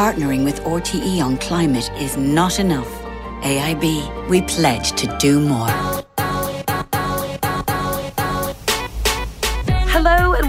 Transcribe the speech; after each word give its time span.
partnering 0.00 0.44
with 0.44 0.62
RTE 0.62 1.22
on 1.22 1.36
climate 1.36 1.90
is 1.98 2.16
not 2.16 2.58
enough. 2.58 2.90
AIB, 3.42 4.30
we 4.30 4.40
pledge 4.40 4.92
to 4.92 5.06
do 5.18 5.38
more. 5.38 5.89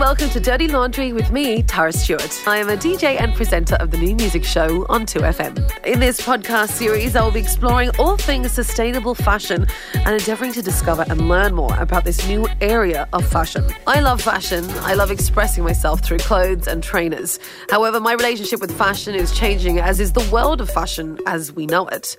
Welcome 0.02 0.32
to 0.32 0.40
Dirty 0.40 0.68
Laundry 0.68 1.14
with 1.14 1.32
me, 1.32 1.62
Tara 1.62 1.94
Stewart. 1.94 2.42
I 2.48 2.58
am 2.58 2.70
a 2.70 2.76
DJ 2.76 3.22
and 3.22 3.36
presenter 3.36 3.76
of 3.76 3.92
the 3.92 3.98
new 3.98 4.16
music 4.16 4.44
show 4.44 4.84
on 4.90 5.06
2FM. 5.06 5.86
In 5.86 6.00
this 6.00 6.20
podcast 6.20 6.70
series, 6.70 7.16
I 7.16 7.24
will 7.24 7.30
be 7.30 7.40
exploring 7.40 7.92
all 8.00 8.18
things 8.18 8.52
sustainable 8.52 9.14
fashion 9.14 9.68
and 9.94 10.16
endeavouring 10.16 10.54
to 10.54 10.64
discover 10.64 11.06
and 11.08 11.30
learn 11.30 11.54
more 11.54 11.78
about 11.78 12.04
this 12.04 12.28
new 12.28 12.48
area 12.62 13.08
of 13.14 13.28
fashion. 13.28 13.64
I 13.86 14.00
love 14.00 14.24
fashion. 14.24 14.68
I 14.80 14.96
love 14.96 15.12
expressing 15.12 15.64
myself 15.64 16.02
through 16.02 16.18
clothes 16.18 16.66
and 16.66 16.82
trainers. 16.82 17.38
However, 17.70 18.00
my 18.00 18.14
relationship 18.14 18.60
with 18.60 18.76
fashion 18.76 19.14
is 19.14 19.32
changing, 19.32 19.78
as 19.78 20.00
is 20.00 20.14
the 20.14 20.28
world 20.32 20.62
of 20.62 20.70
fashion 20.72 21.20
as 21.28 21.52
we 21.52 21.68
know 21.68 21.88
it. 21.90 22.16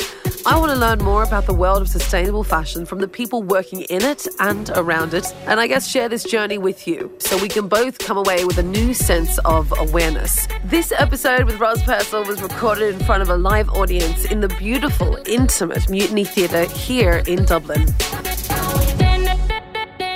I 0.46 0.58
want 0.58 0.72
to 0.72 0.78
learn 0.78 0.98
more 0.98 1.22
about 1.22 1.46
the 1.46 1.54
world 1.54 1.82
of 1.82 1.88
sustainable 1.88 2.42
fashion 2.42 2.84
from 2.84 2.98
the 3.00 3.06
people 3.06 3.42
working 3.42 3.82
in 3.82 4.02
it 4.02 4.26
and 4.40 4.70
around 4.70 5.14
it, 5.14 5.32
and 5.46 5.58
I 5.58 5.66
guess 5.66 5.88
share 5.88 6.08
this 6.08 6.24
journey 6.24 6.58
with 6.58 6.86
you 6.86 7.12
so 7.18 7.38
we 7.38 7.48
can 7.48 7.68
both 7.72 7.98
come 8.00 8.18
away 8.18 8.44
with 8.44 8.58
a 8.58 8.62
new 8.62 8.92
sense 8.92 9.38
of 9.46 9.72
awareness. 9.78 10.46
This 10.62 10.92
episode 10.92 11.46
with 11.46 11.58
Roz 11.58 11.82
Purcell 11.84 12.22
was 12.22 12.42
recorded 12.42 12.94
in 12.94 13.00
front 13.00 13.22
of 13.22 13.30
a 13.30 13.36
live 13.38 13.70
audience 13.70 14.26
in 14.26 14.42
the 14.42 14.48
beautiful, 14.48 15.16
intimate 15.24 15.88
Mutiny 15.88 16.26
Theatre 16.26 16.66
here 16.66 17.22
in 17.26 17.46
Dublin. 17.46 17.86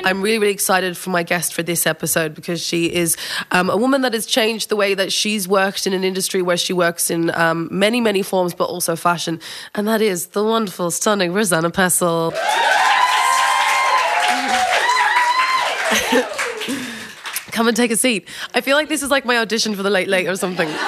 I'm 0.04 0.20
really, 0.20 0.38
really 0.38 0.52
excited 0.52 0.98
for 0.98 1.08
my 1.08 1.22
guest 1.22 1.54
for 1.54 1.62
this 1.62 1.86
episode 1.86 2.34
because 2.34 2.60
she 2.60 2.92
is 2.92 3.16
um, 3.52 3.70
a 3.70 3.76
woman 3.78 4.02
that 4.02 4.12
has 4.12 4.26
changed 4.26 4.68
the 4.68 4.76
way 4.76 4.92
that 4.92 5.10
she's 5.10 5.48
worked 5.48 5.86
in 5.86 5.94
an 5.94 6.04
industry 6.04 6.42
where 6.42 6.58
she 6.58 6.74
works 6.74 7.08
in 7.08 7.30
um, 7.30 7.70
many, 7.72 8.02
many 8.02 8.20
forms, 8.20 8.52
but 8.52 8.64
also 8.64 8.96
fashion. 8.96 9.40
And 9.74 9.88
that 9.88 10.02
is 10.02 10.26
the 10.26 10.44
wonderful, 10.44 10.90
stunning 10.90 11.32
Rosanna 11.32 11.70
Purcell. 11.70 12.34
Come 17.56 17.68
and 17.68 17.76
take 17.76 17.90
a 17.90 17.96
seat. 17.96 18.28
I 18.52 18.60
feel 18.60 18.76
like 18.76 18.90
this 18.90 19.02
is 19.02 19.10
like 19.10 19.24
my 19.24 19.38
audition 19.38 19.74
for 19.74 19.82
the 19.82 19.88
Late 19.88 20.08
Late 20.08 20.28
or 20.28 20.36
something. 20.36 20.68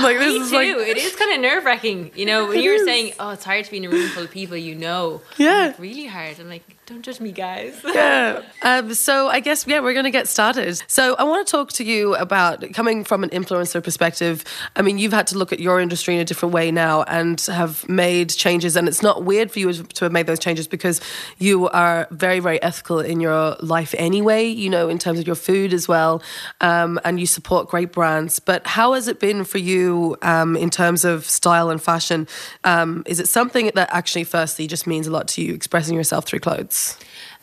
Like 0.00 0.16
this 0.16 0.32
Me 0.32 0.40
is 0.40 0.48
too. 0.48 0.56
like 0.56 0.68
it 0.88 0.96
is 0.96 1.14
kind 1.14 1.34
of 1.34 1.40
nerve 1.40 1.62
wracking. 1.66 2.10
You 2.14 2.24
know, 2.24 2.46
when 2.48 2.62
you 2.62 2.72
were 2.72 2.86
saying, 2.86 3.12
"Oh, 3.20 3.32
it's 3.32 3.44
hard 3.44 3.66
to 3.66 3.70
be 3.70 3.76
in 3.76 3.84
a 3.84 3.90
room 3.90 4.08
full 4.08 4.22
of 4.22 4.30
people 4.30 4.56
you 4.56 4.74
know." 4.74 5.20
Yeah. 5.36 5.66
Like, 5.66 5.78
really 5.78 6.06
hard. 6.06 6.40
I'm 6.40 6.48
like, 6.48 6.62
don't 6.90 7.02
judge 7.02 7.20
me, 7.20 7.30
guys. 7.30 7.80
yeah. 7.84 8.42
Um, 8.62 8.94
so 8.94 9.28
I 9.28 9.38
guess 9.38 9.64
yeah, 9.64 9.78
we're 9.78 9.92
going 9.92 10.04
to 10.06 10.10
get 10.10 10.26
started. 10.26 10.82
So 10.88 11.14
I 11.14 11.22
want 11.22 11.46
to 11.46 11.50
talk 11.50 11.72
to 11.74 11.84
you 11.84 12.16
about 12.16 12.64
coming 12.72 13.04
from 13.04 13.22
an 13.22 13.30
influencer 13.30 13.82
perspective. 13.82 14.42
I 14.74 14.82
mean, 14.82 14.98
you've 14.98 15.12
had 15.12 15.28
to 15.28 15.38
look 15.38 15.52
at 15.52 15.60
your 15.60 15.78
industry 15.80 16.16
in 16.16 16.20
a 16.20 16.24
different 16.24 16.52
way 16.52 16.72
now 16.72 17.04
and 17.04 17.40
have 17.42 17.88
made 17.88 18.30
changes, 18.30 18.74
and 18.74 18.88
it's 18.88 19.02
not 19.02 19.22
weird 19.22 19.52
for 19.52 19.60
you 19.60 19.72
to 19.72 20.04
have 20.04 20.10
made 20.10 20.26
those 20.26 20.40
changes 20.40 20.66
because 20.66 21.00
you 21.38 21.68
are 21.68 22.08
very, 22.10 22.40
very 22.40 22.60
ethical 22.60 22.98
in 22.98 23.20
your 23.20 23.54
life 23.60 23.94
anyway. 23.96 24.46
You 24.46 24.68
know, 24.68 24.88
in 24.88 24.98
terms 24.98 25.20
of 25.20 25.28
your 25.28 25.36
food 25.36 25.72
as 25.72 25.86
well, 25.86 26.20
um, 26.60 26.98
and 27.04 27.20
you 27.20 27.26
support 27.26 27.68
great 27.68 27.92
brands. 27.92 28.40
But 28.40 28.66
how 28.66 28.94
has 28.94 29.06
it 29.06 29.20
been 29.20 29.44
for 29.44 29.58
you 29.58 30.16
um, 30.22 30.56
in 30.56 30.70
terms 30.70 31.04
of 31.04 31.24
style 31.24 31.70
and 31.70 31.80
fashion? 31.80 32.26
Um, 32.64 33.04
is 33.06 33.20
it 33.20 33.28
something 33.28 33.70
that 33.76 33.88
actually, 33.92 34.24
firstly, 34.24 34.66
just 34.66 34.88
means 34.88 35.06
a 35.06 35.12
lot 35.12 35.28
to 35.28 35.42
you, 35.42 35.54
expressing 35.54 35.94
yourself 35.94 36.24
through 36.24 36.40
clothes? 36.40 36.79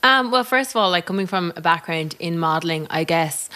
Um, 0.03 0.31
well, 0.31 0.43
first 0.43 0.71
of 0.71 0.75
all, 0.77 0.89
like 0.91 1.05
coming 1.05 1.27
from 1.27 1.53
a 1.55 1.61
background 1.61 2.15
in 2.19 2.37
modeling, 2.37 2.87
I 2.89 3.03
guess 3.03 3.49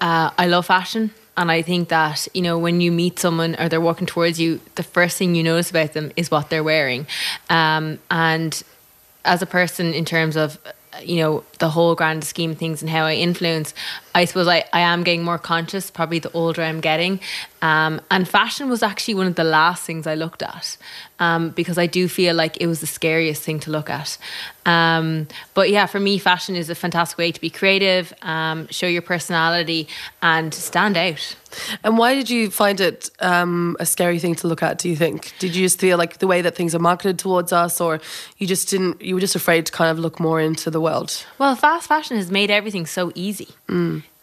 uh, 0.00 0.30
I 0.36 0.46
love 0.46 0.66
fashion. 0.66 1.10
And 1.36 1.50
I 1.50 1.62
think 1.62 1.88
that, 1.88 2.28
you 2.34 2.42
know, 2.42 2.58
when 2.58 2.80
you 2.80 2.92
meet 2.92 3.18
someone 3.18 3.56
or 3.58 3.68
they're 3.68 3.80
walking 3.80 4.06
towards 4.06 4.38
you, 4.38 4.60
the 4.74 4.82
first 4.82 5.16
thing 5.16 5.34
you 5.34 5.42
notice 5.42 5.70
about 5.70 5.94
them 5.94 6.12
is 6.14 6.30
what 6.30 6.50
they're 6.50 6.64
wearing. 6.64 7.06
Um, 7.48 7.98
and 8.10 8.62
as 9.24 9.40
a 9.40 9.46
person, 9.46 9.94
in 9.94 10.04
terms 10.04 10.36
of, 10.36 10.58
you 11.02 11.16
know, 11.16 11.42
the 11.58 11.70
whole 11.70 11.94
grand 11.94 12.22
scheme 12.22 12.50
of 12.50 12.58
things 12.58 12.82
and 12.82 12.90
how 12.90 13.04
I 13.06 13.14
influence, 13.14 13.72
I 14.14 14.26
suppose 14.26 14.46
I, 14.46 14.64
I 14.74 14.80
am 14.80 15.04
getting 15.04 15.24
more 15.24 15.38
conscious 15.38 15.90
probably 15.90 16.18
the 16.18 16.30
older 16.32 16.62
I'm 16.62 16.80
getting. 16.80 17.18
Um, 17.62 18.00
and 18.10 18.28
fashion 18.28 18.68
was 18.68 18.82
actually 18.82 19.14
one 19.14 19.28
of 19.28 19.36
the 19.36 19.44
last 19.44 19.84
things 19.84 20.06
I 20.06 20.16
looked 20.16 20.42
at 20.42 20.76
um, 21.20 21.50
because 21.50 21.78
I 21.78 21.86
do 21.86 22.08
feel 22.08 22.34
like 22.34 22.60
it 22.60 22.66
was 22.66 22.80
the 22.80 22.88
scariest 22.88 23.42
thing 23.42 23.60
to 23.60 23.70
look 23.70 23.88
at. 23.88 24.18
Um, 24.66 25.28
but 25.54 25.70
yeah, 25.70 25.86
for 25.86 26.00
me, 26.00 26.18
fashion 26.18 26.56
is 26.56 26.68
a 26.70 26.74
fantastic 26.74 27.16
way 27.16 27.30
to 27.30 27.40
be 27.40 27.50
creative, 27.50 28.12
um, 28.22 28.66
show 28.68 28.88
your 28.88 29.02
personality, 29.02 29.86
and 30.20 30.52
stand 30.52 30.96
out. 30.96 31.36
And 31.84 31.98
why 31.98 32.16
did 32.16 32.28
you 32.28 32.50
find 32.50 32.80
it 32.80 33.10
um, 33.20 33.76
a 33.78 33.86
scary 33.86 34.18
thing 34.18 34.34
to 34.36 34.48
look 34.48 34.62
at? 34.62 34.78
Do 34.78 34.88
you 34.88 34.96
think? 34.96 35.32
Did 35.38 35.54
you 35.54 35.64
just 35.64 35.78
feel 35.78 35.98
like 35.98 36.18
the 36.18 36.26
way 36.26 36.42
that 36.42 36.56
things 36.56 36.74
are 36.74 36.80
marketed 36.80 37.18
towards 37.18 37.52
us, 37.52 37.80
or 37.80 38.00
you 38.38 38.46
just 38.48 38.68
didn't? 38.68 39.00
You 39.00 39.14
were 39.14 39.20
just 39.20 39.36
afraid 39.36 39.66
to 39.66 39.72
kind 39.72 39.90
of 39.90 39.98
look 39.98 40.18
more 40.18 40.40
into 40.40 40.70
the 40.70 40.80
world. 40.80 41.24
Well, 41.38 41.54
fast 41.54 41.88
fashion 41.88 42.16
has 42.16 42.30
made 42.30 42.50
everything 42.50 42.86
so 42.86 43.12
easy. 43.14 43.48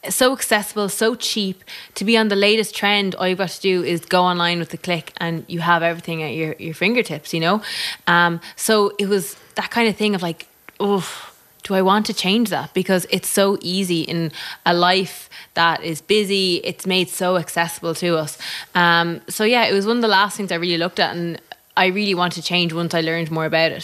So 0.08 0.32
accessible, 0.32 0.88
so 0.88 1.16
cheap. 1.16 1.64
To 1.96 2.06
be 2.06 2.18
on 2.18 2.30
the 2.30 2.36
latest 2.36 2.74
trend, 2.74 3.16
all 3.16 3.28
you've 3.28 3.38
got 3.38 3.50
to 3.50 3.62
do 3.62 3.84
is 3.84 4.06
go 4.06 4.24
online 4.24 4.60
with 4.60 4.74
a 4.74 4.78
click 4.78 5.12
and 5.18 5.44
you 5.48 5.60
have 5.60 5.84
everything 5.84 6.24
at 6.24 6.34
your, 6.34 6.56
your 6.58 6.74
fingertips, 6.74 7.34
you 7.34 7.42
know? 7.42 7.62
Um, 8.08 8.40
so 8.56 8.94
it 8.98 9.08
was 9.08 9.36
that 9.56 9.72
kind 9.72 9.90
of 9.90 9.98
thing 9.98 10.16
of 10.16 10.22
like, 10.22 10.48
oh, 10.80 11.30
do 11.64 11.76
I 11.76 11.82
want 11.82 12.06
to 12.06 12.14
change 12.14 12.50
that? 12.50 12.74
Because 12.74 13.06
it's 13.10 13.28
so 13.28 13.58
easy 13.62 14.02
in 14.02 14.32
a 14.66 14.74
life 14.74 15.30
that 15.56 15.84
is 15.84 16.02
busy, 16.02 16.62
it's 16.64 16.86
made 16.86 17.10
so 17.10 17.36
accessible 17.36 17.94
to 17.96 18.18
us. 18.18 18.38
Um, 18.76 19.20
so 19.28 19.44
yeah, 19.44 19.66
it 19.66 19.74
was 19.74 19.86
one 19.86 19.98
of 19.98 20.02
the 20.02 20.08
last 20.08 20.38
things 20.38 20.52
I 20.52 20.56
really 20.56 20.78
looked 20.78 21.00
at 21.00 21.16
and 21.16 21.42
I 21.78 21.88
really 21.88 22.14
want 22.14 22.34
to 22.34 22.42
change 22.42 22.74
once 22.74 22.94
I 22.94 23.02
learned 23.02 23.32
more 23.32 23.46
about 23.46 23.72
it. 23.72 23.84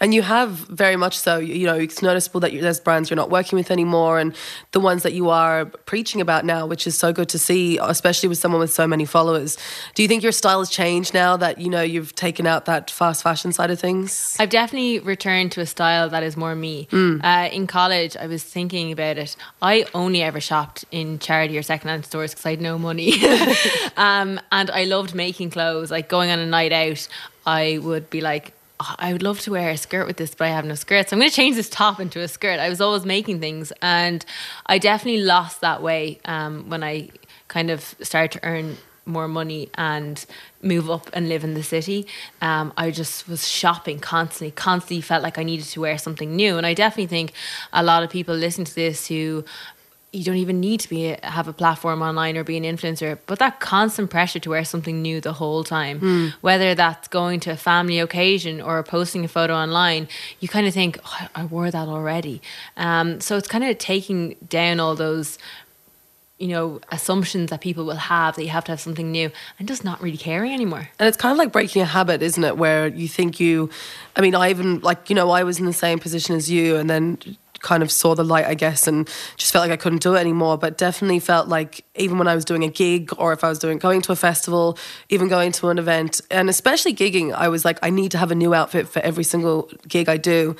And 0.00 0.12
you 0.12 0.22
have 0.22 0.50
very 0.50 0.96
much 0.96 1.18
so. 1.18 1.38
You 1.38 1.66
know, 1.66 1.74
it's 1.74 2.02
noticeable 2.02 2.40
that 2.40 2.52
there's 2.52 2.80
brands 2.80 3.08
you're 3.08 3.16
not 3.16 3.30
working 3.30 3.56
with 3.56 3.70
anymore, 3.70 4.18
and 4.18 4.34
the 4.72 4.80
ones 4.80 5.02
that 5.02 5.14
you 5.14 5.30
are 5.30 5.64
preaching 5.64 6.20
about 6.20 6.44
now, 6.44 6.66
which 6.66 6.86
is 6.86 6.98
so 6.98 7.12
good 7.12 7.28
to 7.30 7.38
see, 7.38 7.78
especially 7.78 8.28
with 8.28 8.38
someone 8.38 8.60
with 8.60 8.72
so 8.72 8.86
many 8.86 9.04
followers. 9.04 9.56
Do 9.94 10.02
you 10.02 10.08
think 10.08 10.22
your 10.22 10.32
style 10.32 10.58
has 10.58 10.68
changed 10.68 11.14
now 11.14 11.36
that 11.38 11.58
you 11.58 11.70
know 11.70 11.82
you've 11.82 12.14
taken 12.14 12.46
out 12.46 12.66
that 12.66 12.90
fast 12.90 13.22
fashion 13.22 13.52
side 13.52 13.70
of 13.70 13.80
things? 13.80 14.36
I've 14.38 14.50
definitely 14.50 14.98
returned 14.98 15.52
to 15.52 15.60
a 15.60 15.66
style 15.66 16.10
that 16.10 16.22
is 16.22 16.36
more 16.36 16.54
me. 16.54 16.88
Uh, 17.24 17.48
in 17.50 17.66
college, 17.66 18.16
I 18.16 18.26
was 18.26 18.42
thinking 18.42 18.92
about 18.92 19.16
it. 19.16 19.36
I 19.62 19.86
only 19.94 20.22
ever 20.22 20.40
shopped 20.40 20.84
in 20.90 21.18
charity 21.18 21.56
or 21.56 21.62
secondhand 21.62 22.04
stores 22.04 22.32
because 22.32 22.46
I 22.46 22.50
had 22.50 22.60
no 22.60 22.78
money. 22.78 23.14
um, 23.96 24.40
and 24.52 24.70
I 24.70 24.84
loved 24.84 25.14
making 25.14 25.50
clothes. 25.50 25.90
Like 25.90 26.08
going 26.08 26.30
on 26.30 26.38
a 26.38 26.46
night 26.46 26.72
out, 26.72 26.95
I 27.46 27.78
would 27.78 28.10
be 28.10 28.20
like, 28.20 28.52
"Oh, 28.80 28.94
I 28.98 29.12
would 29.12 29.22
love 29.22 29.40
to 29.40 29.50
wear 29.52 29.70
a 29.70 29.76
skirt 29.76 30.06
with 30.06 30.16
this, 30.16 30.34
but 30.34 30.46
I 30.46 30.50
have 30.50 30.64
no 30.64 30.74
skirt. 30.74 31.08
So 31.08 31.14
I'm 31.14 31.20
going 31.20 31.30
to 31.30 31.36
change 31.36 31.56
this 31.56 31.70
top 31.70 32.00
into 32.00 32.20
a 32.20 32.28
skirt. 32.28 32.58
I 32.58 32.68
was 32.68 32.80
always 32.80 33.04
making 33.04 33.40
things. 33.40 33.72
And 33.82 34.24
I 34.66 34.78
definitely 34.78 35.22
lost 35.22 35.60
that 35.60 35.82
way 35.82 36.18
um, 36.24 36.68
when 36.70 36.82
I 36.82 37.10
kind 37.48 37.70
of 37.70 37.94
started 38.02 38.32
to 38.32 38.44
earn 38.44 38.76
more 39.06 39.28
money 39.28 39.70
and 39.74 40.26
move 40.62 40.90
up 40.90 41.08
and 41.12 41.28
live 41.28 41.44
in 41.44 41.54
the 41.54 41.62
city, 41.62 42.06
um, 42.42 42.72
I 42.76 42.90
just 42.90 43.28
was 43.28 43.46
shopping 43.46 44.00
constantly, 44.00 44.50
constantly 44.50 45.00
felt 45.00 45.22
like 45.22 45.38
I 45.38 45.44
needed 45.44 45.66
to 45.66 45.80
wear 45.80 45.96
something 45.96 46.34
new. 46.34 46.56
And 46.56 46.66
I 46.66 46.74
definitely 46.74 47.06
think 47.06 47.32
a 47.72 47.82
lot 47.84 48.02
of 48.02 48.10
people 48.10 48.34
listen 48.34 48.64
to 48.64 48.74
this 48.74 49.06
who 49.06 49.44
you 50.16 50.24
don't 50.24 50.36
even 50.36 50.60
need 50.60 50.80
to 50.80 50.88
be 50.88 51.16
have 51.22 51.46
a 51.46 51.52
platform 51.52 52.00
online 52.02 52.36
or 52.36 52.44
be 52.44 52.56
an 52.56 52.64
influencer, 52.64 53.18
but 53.26 53.38
that 53.38 53.60
constant 53.60 54.10
pressure 54.10 54.38
to 54.38 54.50
wear 54.50 54.64
something 54.64 55.02
new 55.02 55.20
the 55.20 55.34
whole 55.34 55.62
time, 55.62 56.32
whether 56.40 56.74
that's 56.74 57.08
going 57.08 57.38
to 57.40 57.50
a 57.50 57.56
family 57.56 57.98
occasion 58.00 58.60
or 58.60 58.82
posting 58.82 59.24
a 59.24 59.28
photo 59.28 59.54
online, 59.54 60.08
you 60.40 60.48
kind 60.48 60.66
of 60.66 60.74
think, 60.74 60.98
oh, 61.04 61.28
I 61.34 61.44
wore 61.44 61.70
that 61.70 61.88
already. 61.88 62.40
Um, 62.76 63.20
so 63.20 63.36
it's 63.36 63.48
kind 63.48 63.64
of 63.64 63.76
taking 63.78 64.36
down 64.48 64.80
all 64.80 64.94
those 64.94 65.38
you 66.38 66.48
know, 66.48 66.80
assumptions 66.90 67.48
that 67.48 67.62
people 67.62 67.86
will 67.86 67.96
have 67.96 68.36
that 68.36 68.42
you 68.42 68.50
have 68.50 68.64
to 68.64 68.72
have 68.72 68.80
something 68.80 69.10
new 69.10 69.30
and 69.58 69.66
just 69.66 69.84
not 69.84 70.02
really 70.02 70.18
caring 70.18 70.52
anymore. 70.52 70.90
And 70.98 71.08
it's 71.08 71.16
kind 71.16 71.32
of 71.32 71.38
like 71.38 71.50
breaking 71.50 71.80
a 71.80 71.86
habit, 71.86 72.20
isn't 72.20 72.44
it? 72.44 72.58
Where 72.58 72.88
you 72.88 73.08
think 73.08 73.40
you, 73.40 73.70
I 74.16 74.20
mean, 74.20 74.34
I 74.34 74.50
even, 74.50 74.80
like, 74.80 75.08
you 75.08 75.16
know, 75.16 75.30
I 75.30 75.44
was 75.44 75.58
in 75.58 75.64
the 75.64 75.72
same 75.72 75.98
position 75.98 76.36
as 76.36 76.50
you 76.50 76.76
and 76.76 76.90
then 76.90 77.18
kind 77.66 77.82
of 77.82 77.90
saw 77.90 78.14
the 78.14 78.22
light, 78.22 78.46
I 78.46 78.54
guess, 78.54 78.86
and 78.86 79.08
just 79.36 79.52
felt 79.52 79.64
like 79.64 79.72
I 79.72 79.76
couldn't 79.76 80.00
do 80.00 80.14
it 80.14 80.20
anymore. 80.20 80.56
But 80.56 80.78
definitely 80.78 81.18
felt 81.18 81.48
like 81.48 81.84
even 81.96 82.16
when 82.16 82.28
I 82.28 82.34
was 82.36 82.44
doing 82.44 82.62
a 82.62 82.68
gig 82.68 83.10
or 83.18 83.32
if 83.32 83.42
I 83.42 83.48
was 83.48 83.58
doing 83.58 83.78
going 83.78 84.02
to 84.02 84.12
a 84.12 84.16
festival, 84.16 84.78
even 85.08 85.26
going 85.28 85.50
to 85.52 85.68
an 85.68 85.78
event, 85.78 86.20
and 86.30 86.48
especially 86.48 86.94
gigging, 86.94 87.34
I 87.34 87.48
was 87.48 87.64
like, 87.64 87.78
I 87.82 87.90
need 87.90 88.12
to 88.12 88.18
have 88.18 88.30
a 88.30 88.36
new 88.36 88.54
outfit 88.54 88.88
for 88.88 89.00
every 89.00 89.24
single 89.24 89.68
gig 89.88 90.08
I 90.08 90.16
do 90.16 90.54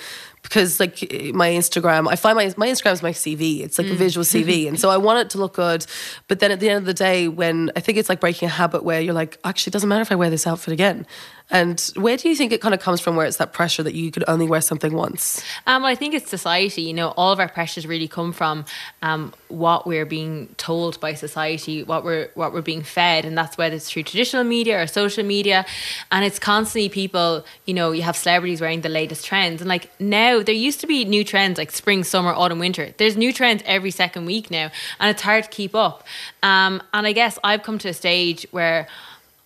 because 0.47 0.79
like 0.79 1.01
my 1.35 1.51
Instagram, 1.51 2.09
I 2.09 2.17
find 2.17 2.37
my 2.37 2.53
my 2.57 2.69
Instagram 2.69 2.93
is 2.93 3.03
my 3.03 3.13
CV. 3.13 3.61
It's 3.61 3.79
like 3.79 3.89
a 3.89 3.91
mm. 3.91 3.97
visual 3.97 4.25
CV, 4.25 4.69
and 4.69 4.79
so 4.79 4.91
I 4.91 4.97
want 4.97 5.19
it 5.21 5.31
to 5.31 5.39
look 5.39 5.55
good. 5.55 5.87
But 6.29 6.41
then 6.41 6.51
at 6.51 6.61
the 6.61 6.69
end 6.69 6.79
of 6.79 6.85
the 6.85 6.95
day, 6.95 7.29
when 7.29 7.71
I 7.77 7.81
think 7.81 7.99
it's 7.99 8.09
like 8.09 8.21
breaking 8.21 8.47
a 8.47 8.53
habit 8.53 8.85
where 8.85 9.01
you're 9.01 9.15
like, 9.15 9.39
actually, 9.45 9.71
it 9.71 9.75
doesn't 9.75 9.89
matter 9.89 10.03
if 10.03 10.13
I 10.13 10.15
wear 10.15 10.31
this 10.31 10.47
outfit 10.47 10.73
again. 10.73 11.07
And 11.49 11.81
where 11.95 12.17
do 12.17 12.29
you 12.29 12.35
think 12.35 12.53
it 12.53 12.61
kind 12.61 12.75
of 12.75 12.81
comes 12.81 13.01
from? 13.01 13.15
Where 13.15 13.25
it's 13.25 13.37
that 13.37 13.53
pressure 13.53 13.85
that 13.85 13.95
you 13.95 14.11
could 14.11 14.25
only 14.27 14.49
wear 14.49 14.61
something 14.61 14.93
once? 14.93 15.45
Um, 15.67 15.83
well, 15.83 15.93
I 15.93 15.95
think 15.95 16.13
it's 16.13 16.29
society. 16.29 16.83
You 16.83 16.95
know, 16.95 17.11
all 17.17 17.33
of 17.33 17.39
our 17.39 17.49
pressures 17.49 17.87
really 17.87 18.09
come 18.09 18.33
from 18.33 18.65
um, 19.03 19.33
what 19.49 19.87
we're 19.87 20.07
being 20.07 20.49
told 20.57 20.99
by 20.99 21.15
society, 21.15 21.85
what 21.85 22.03
we're 22.03 22.31
what 22.35 22.53
we're 22.53 22.63
being 22.63 22.83
fed, 22.83 23.25
and 23.25 23.39
that's 23.39 23.57
whether 23.57 23.77
it's 23.77 23.89
through 23.89 24.03
traditional 24.03 24.43
media 24.43 24.83
or 24.83 24.89
social 24.89 25.25
media. 25.25 25.65
And 26.11 26.25
it's 26.25 26.41
constantly 26.41 26.89
people. 26.89 27.45
You 27.65 27.75
know, 27.75 27.93
you 27.93 28.03
have 28.03 28.17
celebrities 28.17 28.61
wearing 28.61 28.81
the 28.81 28.89
latest 28.89 29.25
trends, 29.25 29.61
and 29.61 29.69
like 29.69 29.89
now 30.01 30.43
there 30.43 30.55
used 30.55 30.81
to 30.81 30.89
be 30.89 31.05
new 31.05 31.23
trends 31.23 31.59
like 31.59 31.71
spring, 31.71 32.03
summer, 32.03 32.33
autumn, 32.33 32.59
winter. 32.59 32.93
There's 32.99 33.17
new 33.17 33.33
trends 33.33 33.63
every 33.67 33.93
second 33.93 34.27
week 34.27 34.51
now, 34.51 34.73
and 34.99 35.11
it's 35.11 35.23
hard 35.23 35.45
to 35.45 35.51
keep 35.51 35.77
up. 35.77 36.03
Um, 36.43 36.83
and 36.93 37.07
I 37.07 37.13
guess 37.13 37.39
I've 37.45 37.63
come 37.63 37.79
to 37.79 37.89
a 37.91 37.95
stage 37.95 38.49
where. 38.51 38.89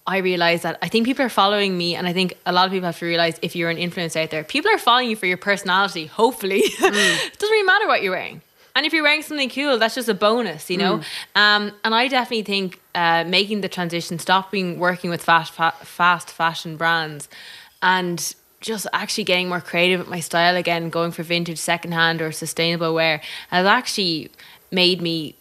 I 0.06 0.18
realize 0.18 0.62
that 0.62 0.78
I 0.82 0.88
think 0.88 1.06
people 1.06 1.24
are 1.24 1.30
following 1.30 1.76
me, 1.76 1.94
and 1.94 2.06
I 2.06 2.12
think 2.12 2.34
a 2.46 2.52
lot 2.52 2.66
of 2.66 2.72
people 2.72 2.86
have 2.86 2.98
to 2.98 3.06
realize 3.06 3.38
if 3.42 3.54
you're 3.54 3.70
an 3.70 3.76
influencer 3.76 4.22
out 4.22 4.30
there, 4.30 4.42
people 4.42 4.70
are 4.70 4.78
following 4.78 5.10
you 5.10 5.16
for 5.16 5.26
your 5.26 5.36
personality. 5.36 6.06
Hopefully, 6.06 6.60
it 6.64 6.78
doesn't 7.38 7.50
really 7.50 7.66
matter 7.66 7.86
what 7.86 8.02
you're 8.02 8.12
wearing, 8.12 8.42
and 8.74 8.86
if 8.86 8.92
you're 8.92 9.02
wearing 9.02 9.22
something 9.22 9.50
cool, 9.50 9.78
that's 9.78 9.94
just 9.94 10.08
a 10.08 10.14
bonus, 10.14 10.70
you 10.70 10.78
know. 10.78 11.00
Um, 11.34 11.72
and 11.84 11.94
I 11.94 12.08
definitely 12.08 12.42
think 12.42 12.80
uh, 12.94 13.24
making 13.24 13.60
the 13.60 13.68
transition, 13.68 14.18
stopping 14.18 14.78
working 14.78 15.10
with 15.10 15.22
fast 15.22 15.52
fa- 15.52 15.74
fast 15.82 16.30
fashion 16.30 16.76
brands, 16.76 17.28
and 17.82 18.34
just 18.60 18.86
actually 18.92 19.24
getting 19.24 19.48
more 19.48 19.60
creative 19.60 20.00
with 20.00 20.08
my 20.08 20.20
style 20.20 20.56
again, 20.56 20.90
going 20.90 21.12
for 21.12 21.22
vintage, 21.22 21.58
secondhand, 21.58 22.20
or 22.20 22.32
sustainable 22.32 22.94
wear, 22.94 23.20
has 23.48 23.66
actually 23.66 24.30
made 24.70 25.00
me 25.00 25.34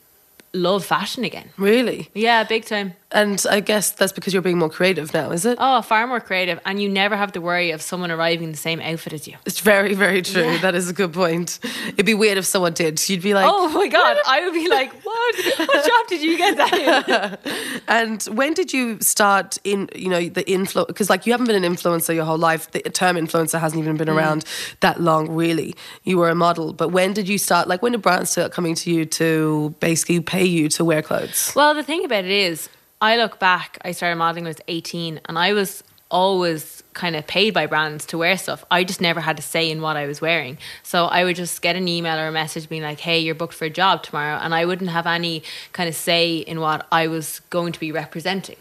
love 0.53 0.85
fashion 0.85 1.23
again. 1.23 1.49
Really? 1.57 2.09
Yeah, 2.13 2.43
big 2.43 2.65
time. 2.65 2.93
And 3.11 3.43
I 3.49 3.59
guess 3.59 3.89
that's 3.89 4.11
because 4.13 4.33
you're 4.33 4.43
being 4.43 4.59
more 4.59 4.69
creative 4.69 5.11
now, 5.15 5.31
is 5.31 5.43
it? 5.43 5.57
Oh, 5.59 5.81
far 5.81 6.05
more 6.05 6.19
creative, 6.19 6.59
and 6.63 6.79
you 6.79 6.87
never 6.87 7.15
have 7.17 7.31
to 7.31 7.41
worry 7.41 7.71
of 7.71 7.81
someone 7.81 8.11
arriving 8.11 8.43
in 8.43 8.51
the 8.51 8.57
same 8.57 8.79
outfit 8.79 9.13
as 9.13 9.27
you. 9.27 9.35
It's 9.47 9.61
very, 9.61 9.95
very 9.95 10.21
true. 10.21 10.59
That 10.59 10.75
is 10.75 10.89
a 10.89 10.93
good 10.93 11.11
point. 11.13 11.57
It'd 11.87 12.05
be 12.05 12.13
weird 12.13 12.37
if 12.37 12.45
someone 12.45 12.73
did. 12.73 13.01
You'd 13.09 13.23
be 13.23 13.33
like, 13.33 13.47
Oh 13.49 13.67
my 13.69 13.87
god, 13.87 14.17
I 14.27 14.43
would 14.45 14.53
be 14.53 14.69
like, 14.69 14.93
what? 15.03 15.35
What 15.57 15.85
job 15.87 16.07
did 16.07 16.21
you 16.21 16.37
get 16.37 16.57
that 16.57 17.37
in? 17.45 17.53
And 17.87 18.21
when 18.25 18.53
did 18.53 18.71
you 18.73 18.99
start 19.01 19.57
in, 19.63 19.89
you 19.95 20.09
know, 20.09 20.29
the 20.29 20.43
influ? 20.43 20.85
Because 20.85 21.09
like 21.09 21.25
you 21.25 21.33
haven't 21.33 21.47
been 21.47 21.63
an 21.63 21.73
influencer 21.75 22.13
your 22.13 22.25
whole 22.25 22.37
life. 22.37 22.69
The 22.71 22.81
term 22.81 23.15
influencer 23.15 23.59
hasn't 23.59 23.81
even 23.81 23.97
been 23.97 24.07
Mm. 24.09 24.15
around 24.17 24.45
that 24.81 25.01
long, 25.01 25.31
really. 25.31 25.75
You 26.03 26.17
were 26.19 26.29
a 26.29 26.35
model, 26.35 26.73
but 26.73 26.89
when 26.89 27.13
did 27.13 27.27
you 27.27 27.37
start? 27.39 27.67
Like 27.67 27.81
when 27.81 27.91
did 27.93 28.01
brands 28.03 28.29
start 28.29 28.51
coming 28.51 28.75
to 28.75 28.91
you 28.91 29.05
to 29.05 29.73
basically 29.79 30.19
pay 30.19 30.45
you 30.45 30.69
to 30.69 30.85
wear 30.85 31.01
clothes? 31.01 31.51
Well, 31.55 31.73
the 31.73 31.83
thing 31.83 32.05
about 32.05 32.25
it 32.25 32.31
is, 32.31 32.69
I 33.01 33.17
look 33.17 33.39
back, 33.39 33.77
I 33.83 33.91
started 33.91 34.17
modeling 34.17 34.43
when 34.43 34.49
I 34.49 34.55
was 34.55 34.61
18, 34.67 35.21
and 35.25 35.37
I 35.37 35.53
was 35.53 35.83
always 36.11 36.83
kind 36.93 37.15
of 37.15 37.25
paid 37.27 37.53
by 37.53 37.65
brands 37.65 38.05
to 38.07 38.17
wear 38.17 38.37
stuff. 38.37 38.65
I 38.71 38.83
just 38.83 38.99
never 38.99 39.21
had 39.21 39.39
a 39.39 39.41
say 39.41 39.69
in 39.69 39.81
what 39.81 39.95
I 39.95 40.05
was 40.07 40.19
wearing. 40.19 40.57
So 40.83 41.05
I 41.05 41.23
would 41.23 41.35
just 41.35 41.61
get 41.61 41.75
an 41.75 41.87
email 41.87 42.19
or 42.19 42.27
a 42.27 42.31
message 42.31 42.67
being 42.67 42.81
like, 42.81 42.99
hey, 42.99 43.19
you're 43.19 43.35
booked 43.35 43.53
for 43.53 43.65
a 43.65 43.69
job 43.69 44.03
tomorrow. 44.03 44.37
And 44.37 44.53
I 44.53 44.65
wouldn't 44.65 44.89
have 44.89 45.05
any 45.07 45.43
kind 45.71 45.87
of 45.87 45.95
say 45.95 46.37
in 46.37 46.59
what 46.59 46.87
I 46.91 47.07
was 47.07 47.41
going 47.51 47.73
to 47.73 47.79
be 47.79 47.91
representing. 47.91 48.57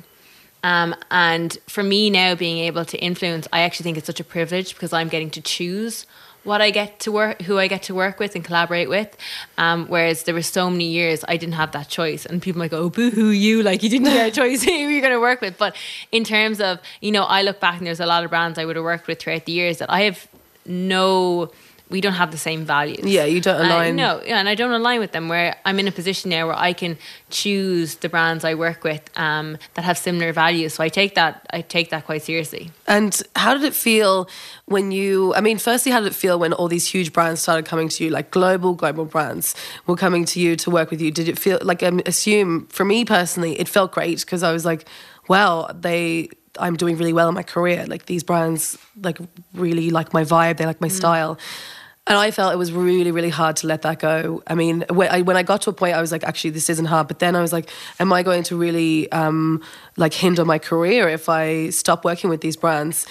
Um, 0.62 0.94
and 1.10 1.56
for 1.66 1.82
me 1.82 2.10
now, 2.10 2.34
being 2.34 2.58
able 2.58 2.84
to 2.84 2.98
influence, 2.98 3.48
I 3.52 3.60
actually 3.60 3.84
think 3.84 3.96
it's 3.96 4.06
such 4.06 4.20
a 4.20 4.24
privilege 4.24 4.74
because 4.74 4.92
I'm 4.92 5.08
getting 5.08 5.30
to 5.30 5.40
choose 5.40 6.04
what 6.48 6.60
I 6.60 6.70
get 6.70 6.98
to 7.00 7.12
work, 7.12 7.42
who 7.42 7.58
I 7.58 7.68
get 7.68 7.82
to 7.84 7.94
work 7.94 8.18
with 8.18 8.34
and 8.34 8.44
collaborate 8.44 8.88
with. 8.88 9.16
Um, 9.58 9.86
whereas 9.86 10.24
there 10.24 10.34
were 10.34 10.42
so 10.42 10.70
many 10.70 10.88
years 10.88 11.24
I 11.28 11.36
didn't 11.36 11.54
have 11.54 11.72
that 11.72 11.88
choice, 11.88 12.26
and 12.26 12.42
people 12.42 12.58
might 12.58 12.70
go, 12.70 12.78
oh, 12.78 12.90
"Boo 12.90 13.10
hoo, 13.10 13.28
you! 13.28 13.62
Like 13.62 13.82
you 13.82 13.90
didn't 13.90 14.06
get 14.06 14.28
a 14.28 14.30
choice 14.40 14.62
who 14.64 14.72
you're 14.72 15.00
going 15.00 15.12
to 15.12 15.20
work 15.20 15.40
with." 15.40 15.58
But 15.58 15.76
in 16.10 16.24
terms 16.24 16.60
of, 16.60 16.80
you 17.00 17.12
know, 17.12 17.24
I 17.24 17.42
look 17.42 17.60
back 17.60 17.78
and 17.78 17.86
there's 17.86 18.00
a 18.00 18.06
lot 18.06 18.24
of 18.24 18.30
brands 18.30 18.58
I 18.58 18.64
would 18.64 18.76
have 18.76 18.84
worked 18.84 19.06
with 19.06 19.20
throughout 19.20 19.44
the 19.44 19.52
years 19.52 19.78
that 19.78 19.90
I 19.90 20.02
have 20.02 20.26
no. 20.66 21.52
We 21.90 22.00
don't 22.02 22.14
have 22.14 22.30
the 22.32 22.38
same 22.38 22.64
values. 22.66 23.04
Yeah, 23.04 23.24
you 23.24 23.40
don't 23.40 23.60
Uh, 23.60 23.64
align. 23.66 23.96
no, 23.96 24.20
yeah, 24.26 24.38
and 24.38 24.48
I 24.48 24.54
don't 24.54 24.72
align 24.72 25.00
with 25.00 25.12
them. 25.12 25.28
Where 25.28 25.56
I'm 25.64 25.78
in 25.78 25.88
a 25.88 25.92
position 25.92 26.30
now 26.30 26.46
where 26.46 26.58
I 26.58 26.72
can 26.74 26.98
choose 27.30 27.96
the 27.96 28.08
brands 28.08 28.44
I 28.44 28.54
work 28.54 28.84
with 28.84 29.00
um, 29.16 29.56
that 29.74 29.84
have 29.84 29.96
similar 29.96 30.32
values. 30.32 30.74
So 30.74 30.84
I 30.84 30.90
take 30.90 31.14
that 31.14 31.46
I 31.52 31.62
take 31.62 31.88
that 31.90 32.04
quite 32.04 32.22
seriously. 32.22 32.70
And 32.86 33.20
how 33.36 33.54
did 33.54 33.64
it 33.64 33.74
feel 33.74 34.28
when 34.66 34.90
you, 34.92 35.34
I 35.34 35.40
mean, 35.40 35.58
firstly, 35.58 35.90
how 35.92 36.00
did 36.00 36.08
it 36.08 36.14
feel 36.14 36.38
when 36.38 36.52
all 36.52 36.68
these 36.68 36.86
huge 36.86 37.12
brands 37.12 37.40
started 37.40 37.64
coming 37.64 37.88
to 37.88 38.04
you, 38.04 38.10
like 38.10 38.30
global, 38.30 38.74
global 38.74 39.04
brands 39.06 39.54
were 39.86 39.96
coming 39.96 40.24
to 40.26 40.40
you 40.40 40.56
to 40.56 40.70
work 40.70 40.90
with 40.90 41.00
you? 41.00 41.10
Did 41.10 41.28
it 41.28 41.38
feel 41.38 41.58
like, 41.62 41.82
I 41.82 41.90
assume 42.06 42.66
for 42.66 42.84
me 42.84 43.04
personally, 43.04 43.58
it 43.58 43.66
felt 43.68 43.92
great 43.92 44.20
because 44.20 44.42
I 44.42 44.52
was 44.52 44.64
like, 44.66 44.86
well, 45.28 45.70
they, 45.74 46.28
I'm 46.58 46.76
doing 46.76 46.96
really 46.98 47.12
well 47.12 47.28
in 47.28 47.34
my 47.34 47.42
career. 47.42 47.86
Like 47.86 48.06
these 48.06 48.22
brands, 48.24 48.76
like 49.02 49.18
really 49.54 49.90
like 49.90 50.12
my 50.12 50.24
vibe, 50.24 50.56
they 50.58 50.66
like 50.66 50.80
my 50.80 50.88
style. 50.88 51.38
And 52.08 52.16
I 52.16 52.30
felt 52.30 52.54
it 52.54 52.56
was 52.56 52.72
really, 52.72 53.10
really 53.10 53.28
hard 53.28 53.56
to 53.56 53.66
let 53.66 53.82
that 53.82 53.98
go. 53.98 54.42
I 54.46 54.54
mean, 54.54 54.84
when 54.88 55.10
I, 55.10 55.20
when 55.20 55.36
I 55.36 55.42
got 55.42 55.60
to 55.62 55.70
a 55.70 55.72
point, 55.74 55.94
I 55.94 56.00
was 56.00 56.10
like, 56.10 56.24
actually, 56.24 56.50
this 56.50 56.70
isn't 56.70 56.86
hard. 56.86 57.06
But 57.06 57.18
then 57.18 57.36
I 57.36 57.42
was 57.42 57.52
like, 57.52 57.68
am 58.00 58.12
I 58.14 58.22
going 58.22 58.44
to 58.44 58.56
really 58.56 59.12
um, 59.12 59.62
like 59.98 60.14
hinder 60.14 60.44
my 60.46 60.58
career 60.58 61.08
if 61.10 61.28
I 61.28 61.68
stop 61.68 62.06
working 62.06 62.30
with 62.30 62.40
these 62.40 62.56
brands? 62.56 63.06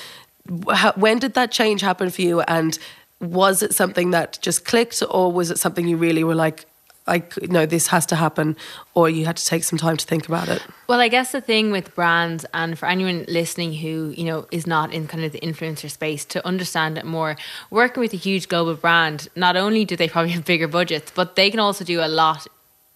How, 0.73 0.94
when 0.94 1.19
did 1.19 1.35
that 1.35 1.51
change 1.51 1.81
happen 1.81 2.09
for 2.09 2.23
you? 2.23 2.41
And 2.41 2.79
was 3.21 3.61
it 3.61 3.75
something 3.75 4.11
that 4.11 4.39
just 4.41 4.65
clicked, 4.65 5.03
or 5.09 5.31
was 5.31 5.51
it 5.51 5.59
something 5.59 5.88
you 5.88 5.97
really 5.97 6.23
were 6.23 6.35
like, 6.35 6.65
C- 7.09 7.48
no, 7.48 7.65
this 7.65 7.88
has 7.88 8.06
to 8.07 8.15
happen, 8.15 8.57
or 8.94 9.09
you 9.09 9.25
had 9.25 9.38
to 9.38 9.45
take 9.45 9.63
some 9.63 9.80
time 9.80 9.98
to 9.98 10.06
think 10.06 10.27
about 10.27 10.48
it? 10.50 10.62
Well, 10.88 11.00
I 11.00 11.07
guess 11.07 11.31
the 11.31 11.42
thing 11.42 11.71
with 11.71 11.95
brands, 11.95 12.45
and 12.54 12.77
for 12.77 12.88
anyone 12.88 13.25
listening 13.27 13.74
who 13.74 14.13
you 14.15 14.25
know 14.25 14.48
is 14.51 14.68
not 14.68 14.94
in 14.94 15.07
kind 15.07 15.24
of 15.24 15.31
the 15.31 15.39
influencer 15.39 15.89
space, 15.89 16.25
to 16.25 16.45
understand 16.45 16.98
it 16.98 17.06
more, 17.06 17.36
working 17.69 18.01
with 18.01 18.13
a 18.13 18.18
huge 18.18 18.48
global 18.48 18.75
brand, 18.75 19.27
not 19.36 19.56
only 19.56 19.86
do 19.86 19.95
they 19.95 20.09
probably 20.09 20.31
have 20.38 20.45
bigger 20.45 20.68
budgets, 20.68 21.12
but 21.12 21.36
they 21.36 21.50
can 21.50 21.59
also 21.59 21.83
do 21.83 22.01
a 22.01 22.07
lot 22.07 22.48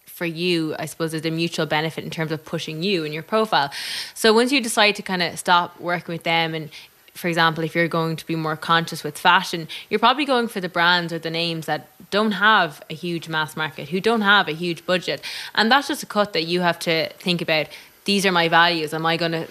for 0.06 0.26
you, 0.26 0.76
I 0.78 0.86
suppose, 0.86 1.12
there's 1.12 1.24
a 1.24 1.30
mutual 1.30 1.64
benefit 1.66 2.04
in 2.04 2.10
terms 2.10 2.32
of 2.32 2.44
pushing 2.44 2.82
you 2.82 3.04
and 3.04 3.14
your 3.14 3.22
profile. 3.22 3.72
So 4.14 4.32
once 4.34 4.52
you 4.52 4.60
decide 4.60 4.94
to 4.96 5.02
kind 5.02 5.22
of 5.22 5.38
stop 5.38 5.80
working 5.80 6.12
with 6.12 6.22
them 6.22 6.54
and 6.54 6.70
for 7.14 7.28
example, 7.28 7.62
if 7.62 7.74
you're 7.74 7.88
going 7.88 8.16
to 8.16 8.26
be 8.26 8.36
more 8.36 8.56
conscious 8.56 9.04
with 9.04 9.18
fashion, 9.18 9.68
you're 9.90 10.00
probably 10.00 10.24
going 10.24 10.48
for 10.48 10.60
the 10.60 10.68
brands 10.68 11.12
or 11.12 11.18
the 11.18 11.30
names 11.30 11.66
that 11.66 11.88
don't 12.10 12.32
have 12.32 12.82
a 12.88 12.94
huge 12.94 13.28
mass 13.28 13.56
market, 13.56 13.88
who 13.90 14.00
don't 14.00 14.22
have 14.22 14.48
a 14.48 14.52
huge 14.52 14.84
budget. 14.86 15.22
And 15.54 15.70
that's 15.70 15.88
just 15.88 16.02
a 16.02 16.06
cut 16.06 16.32
that 16.32 16.44
you 16.44 16.60
have 16.62 16.78
to 16.80 17.08
think 17.14 17.42
about. 17.42 17.68
These 18.04 18.24
are 18.26 18.32
my 18.32 18.48
values. 18.48 18.94
Am 18.94 19.06
I 19.06 19.16
going 19.16 19.32
to 19.32 19.46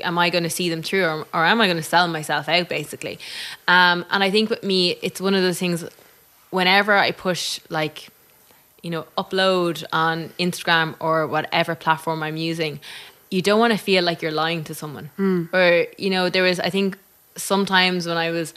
am 0.00 0.18
I 0.18 0.28
going 0.28 0.44
to 0.44 0.50
see 0.50 0.68
them 0.68 0.82
through 0.82 1.06
or, 1.06 1.26
or 1.32 1.46
am 1.46 1.58
I 1.58 1.66
going 1.66 1.78
to 1.78 1.82
sell 1.82 2.06
myself 2.06 2.50
out 2.50 2.68
basically? 2.68 3.18
Um, 3.66 4.04
and 4.10 4.22
I 4.22 4.30
think 4.30 4.50
with 4.50 4.62
me, 4.62 4.90
it's 5.02 5.22
one 5.22 5.34
of 5.34 5.40
those 5.42 5.58
things 5.58 5.86
whenever 6.50 6.92
I 6.92 7.12
push 7.12 7.60
like 7.70 8.10
you 8.86 8.90
know, 8.90 9.04
upload 9.18 9.82
on 9.92 10.28
Instagram 10.38 10.94
or 11.00 11.26
whatever 11.26 11.74
platform 11.74 12.22
I'm 12.22 12.36
using, 12.36 12.78
you 13.30 13.42
don't 13.42 13.58
want 13.58 13.72
to 13.72 13.78
feel 13.78 14.04
like 14.04 14.22
you're 14.22 14.30
lying 14.30 14.64
to 14.64 14.74
someone. 14.74 15.10
Or, 15.52 15.86
you 15.98 16.10
know, 16.10 16.28
there 16.28 16.42
was, 16.42 16.60
I 16.60 16.70
think 16.70 16.96
sometimes 17.36 18.06
when 18.06 18.16
I 18.16 18.30
was 18.30 18.54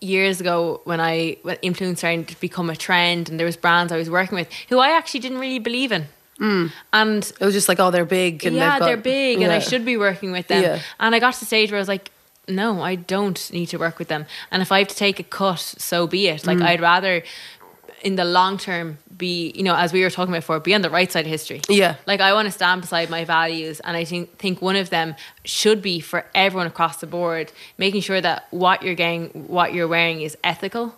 years 0.00 0.40
ago 0.40 0.80
when 0.84 1.00
I, 1.00 1.38
when 1.42 1.56
influence 1.62 2.00
started 2.00 2.28
to 2.28 2.40
become 2.40 2.70
a 2.70 2.76
trend 2.76 3.30
and 3.30 3.38
there 3.38 3.46
was 3.46 3.56
brands 3.56 3.92
I 3.92 3.96
was 3.96 4.10
working 4.10 4.36
with 4.36 4.48
who 4.68 4.78
I 4.78 4.90
actually 4.90 5.20
didn't 5.20 5.38
really 5.38 5.58
believe 5.58 5.92
in. 5.92 6.06
And 6.38 7.32
It 7.40 7.44
was 7.44 7.54
just 7.54 7.68
like, 7.68 7.80
oh, 7.80 7.90
they're 7.90 8.04
big, 8.04 8.44
and 8.44 8.56
yeah, 8.56 8.78
got, 8.78 8.84
they're 8.84 8.98
big 8.98 9.40
and 9.40 9.50
I 9.50 9.58
should 9.58 9.86
be 9.86 9.96
working 9.96 10.32
with 10.32 10.48
them. 10.48 10.62
Yeah. 10.62 10.80
And 11.00 11.14
I 11.14 11.18
got 11.18 11.32
to 11.34 11.40
the 11.40 11.46
stage 11.46 11.70
where 11.70 11.78
I 11.78 11.80
was 11.80 11.88
like, 11.88 12.10
no, 12.46 12.82
I 12.82 12.94
don't 12.94 13.50
need 13.52 13.66
to 13.66 13.78
work 13.78 13.98
with 13.98 14.08
them. 14.08 14.26
And 14.50 14.60
if 14.62 14.70
I 14.70 14.80
have 14.80 14.88
to 14.88 14.94
take 14.94 15.18
a 15.18 15.24
cut, 15.24 15.60
so 15.60 16.06
be 16.06 16.28
it. 16.28 16.42
Mm. 16.42 16.46
Like 16.46 16.60
I'd 16.60 16.80
rather 16.80 17.22
in 18.02 18.16
the 18.16 18.24
long 18.24 18.58
term 18.58 18.98
be, 19.16 19.52
you 19.54 19.62
know, 19.62 19.74
as 19.74 19.92
we 19.92 20.02
were 20.02 20.10
talking 20.10 20.32
about 20.32 20.42
before, 20.42 20.60
be 20.60 20.74
on 20.74 20.82
the 20.82 20.90
right 20.90 21.10
side 21.10 21.24
of 21.24 21.30
history. 21.30 21.60
Yeah. 21.68 21.96
Like 22.06 22.20
I 22.20 22.32
want 22.32 22.46
to 22.46 22.52
stand 22.52 22.82
beside 22.82 23.10
my 23.10 23.24
values 23.24 23.80
and 23.80 23.96
I 23.96 24.04
think 24.04 24.36
think 24.38 24.60
one 24.60 24.76
of 24.76 24.90
them 24.90 25.14
should 25.44 25.82
be 25.82 26.00
for 26.00 26.24
everyone 26.34 26.66
across 26.66 26.98
the 26.98 27.06
board, 27.06 27.52
making 27.78 28.02
sure 28.02 28.20
that 28.20 28.46
what 28.50 28.82
you're 28.82 28.94
getting 28.94 29.28
what 29.48 29.72
you're 29.72 29.88
wearing 29.88 30.20
is 30.20 30.36
ethical. 30.44 30.94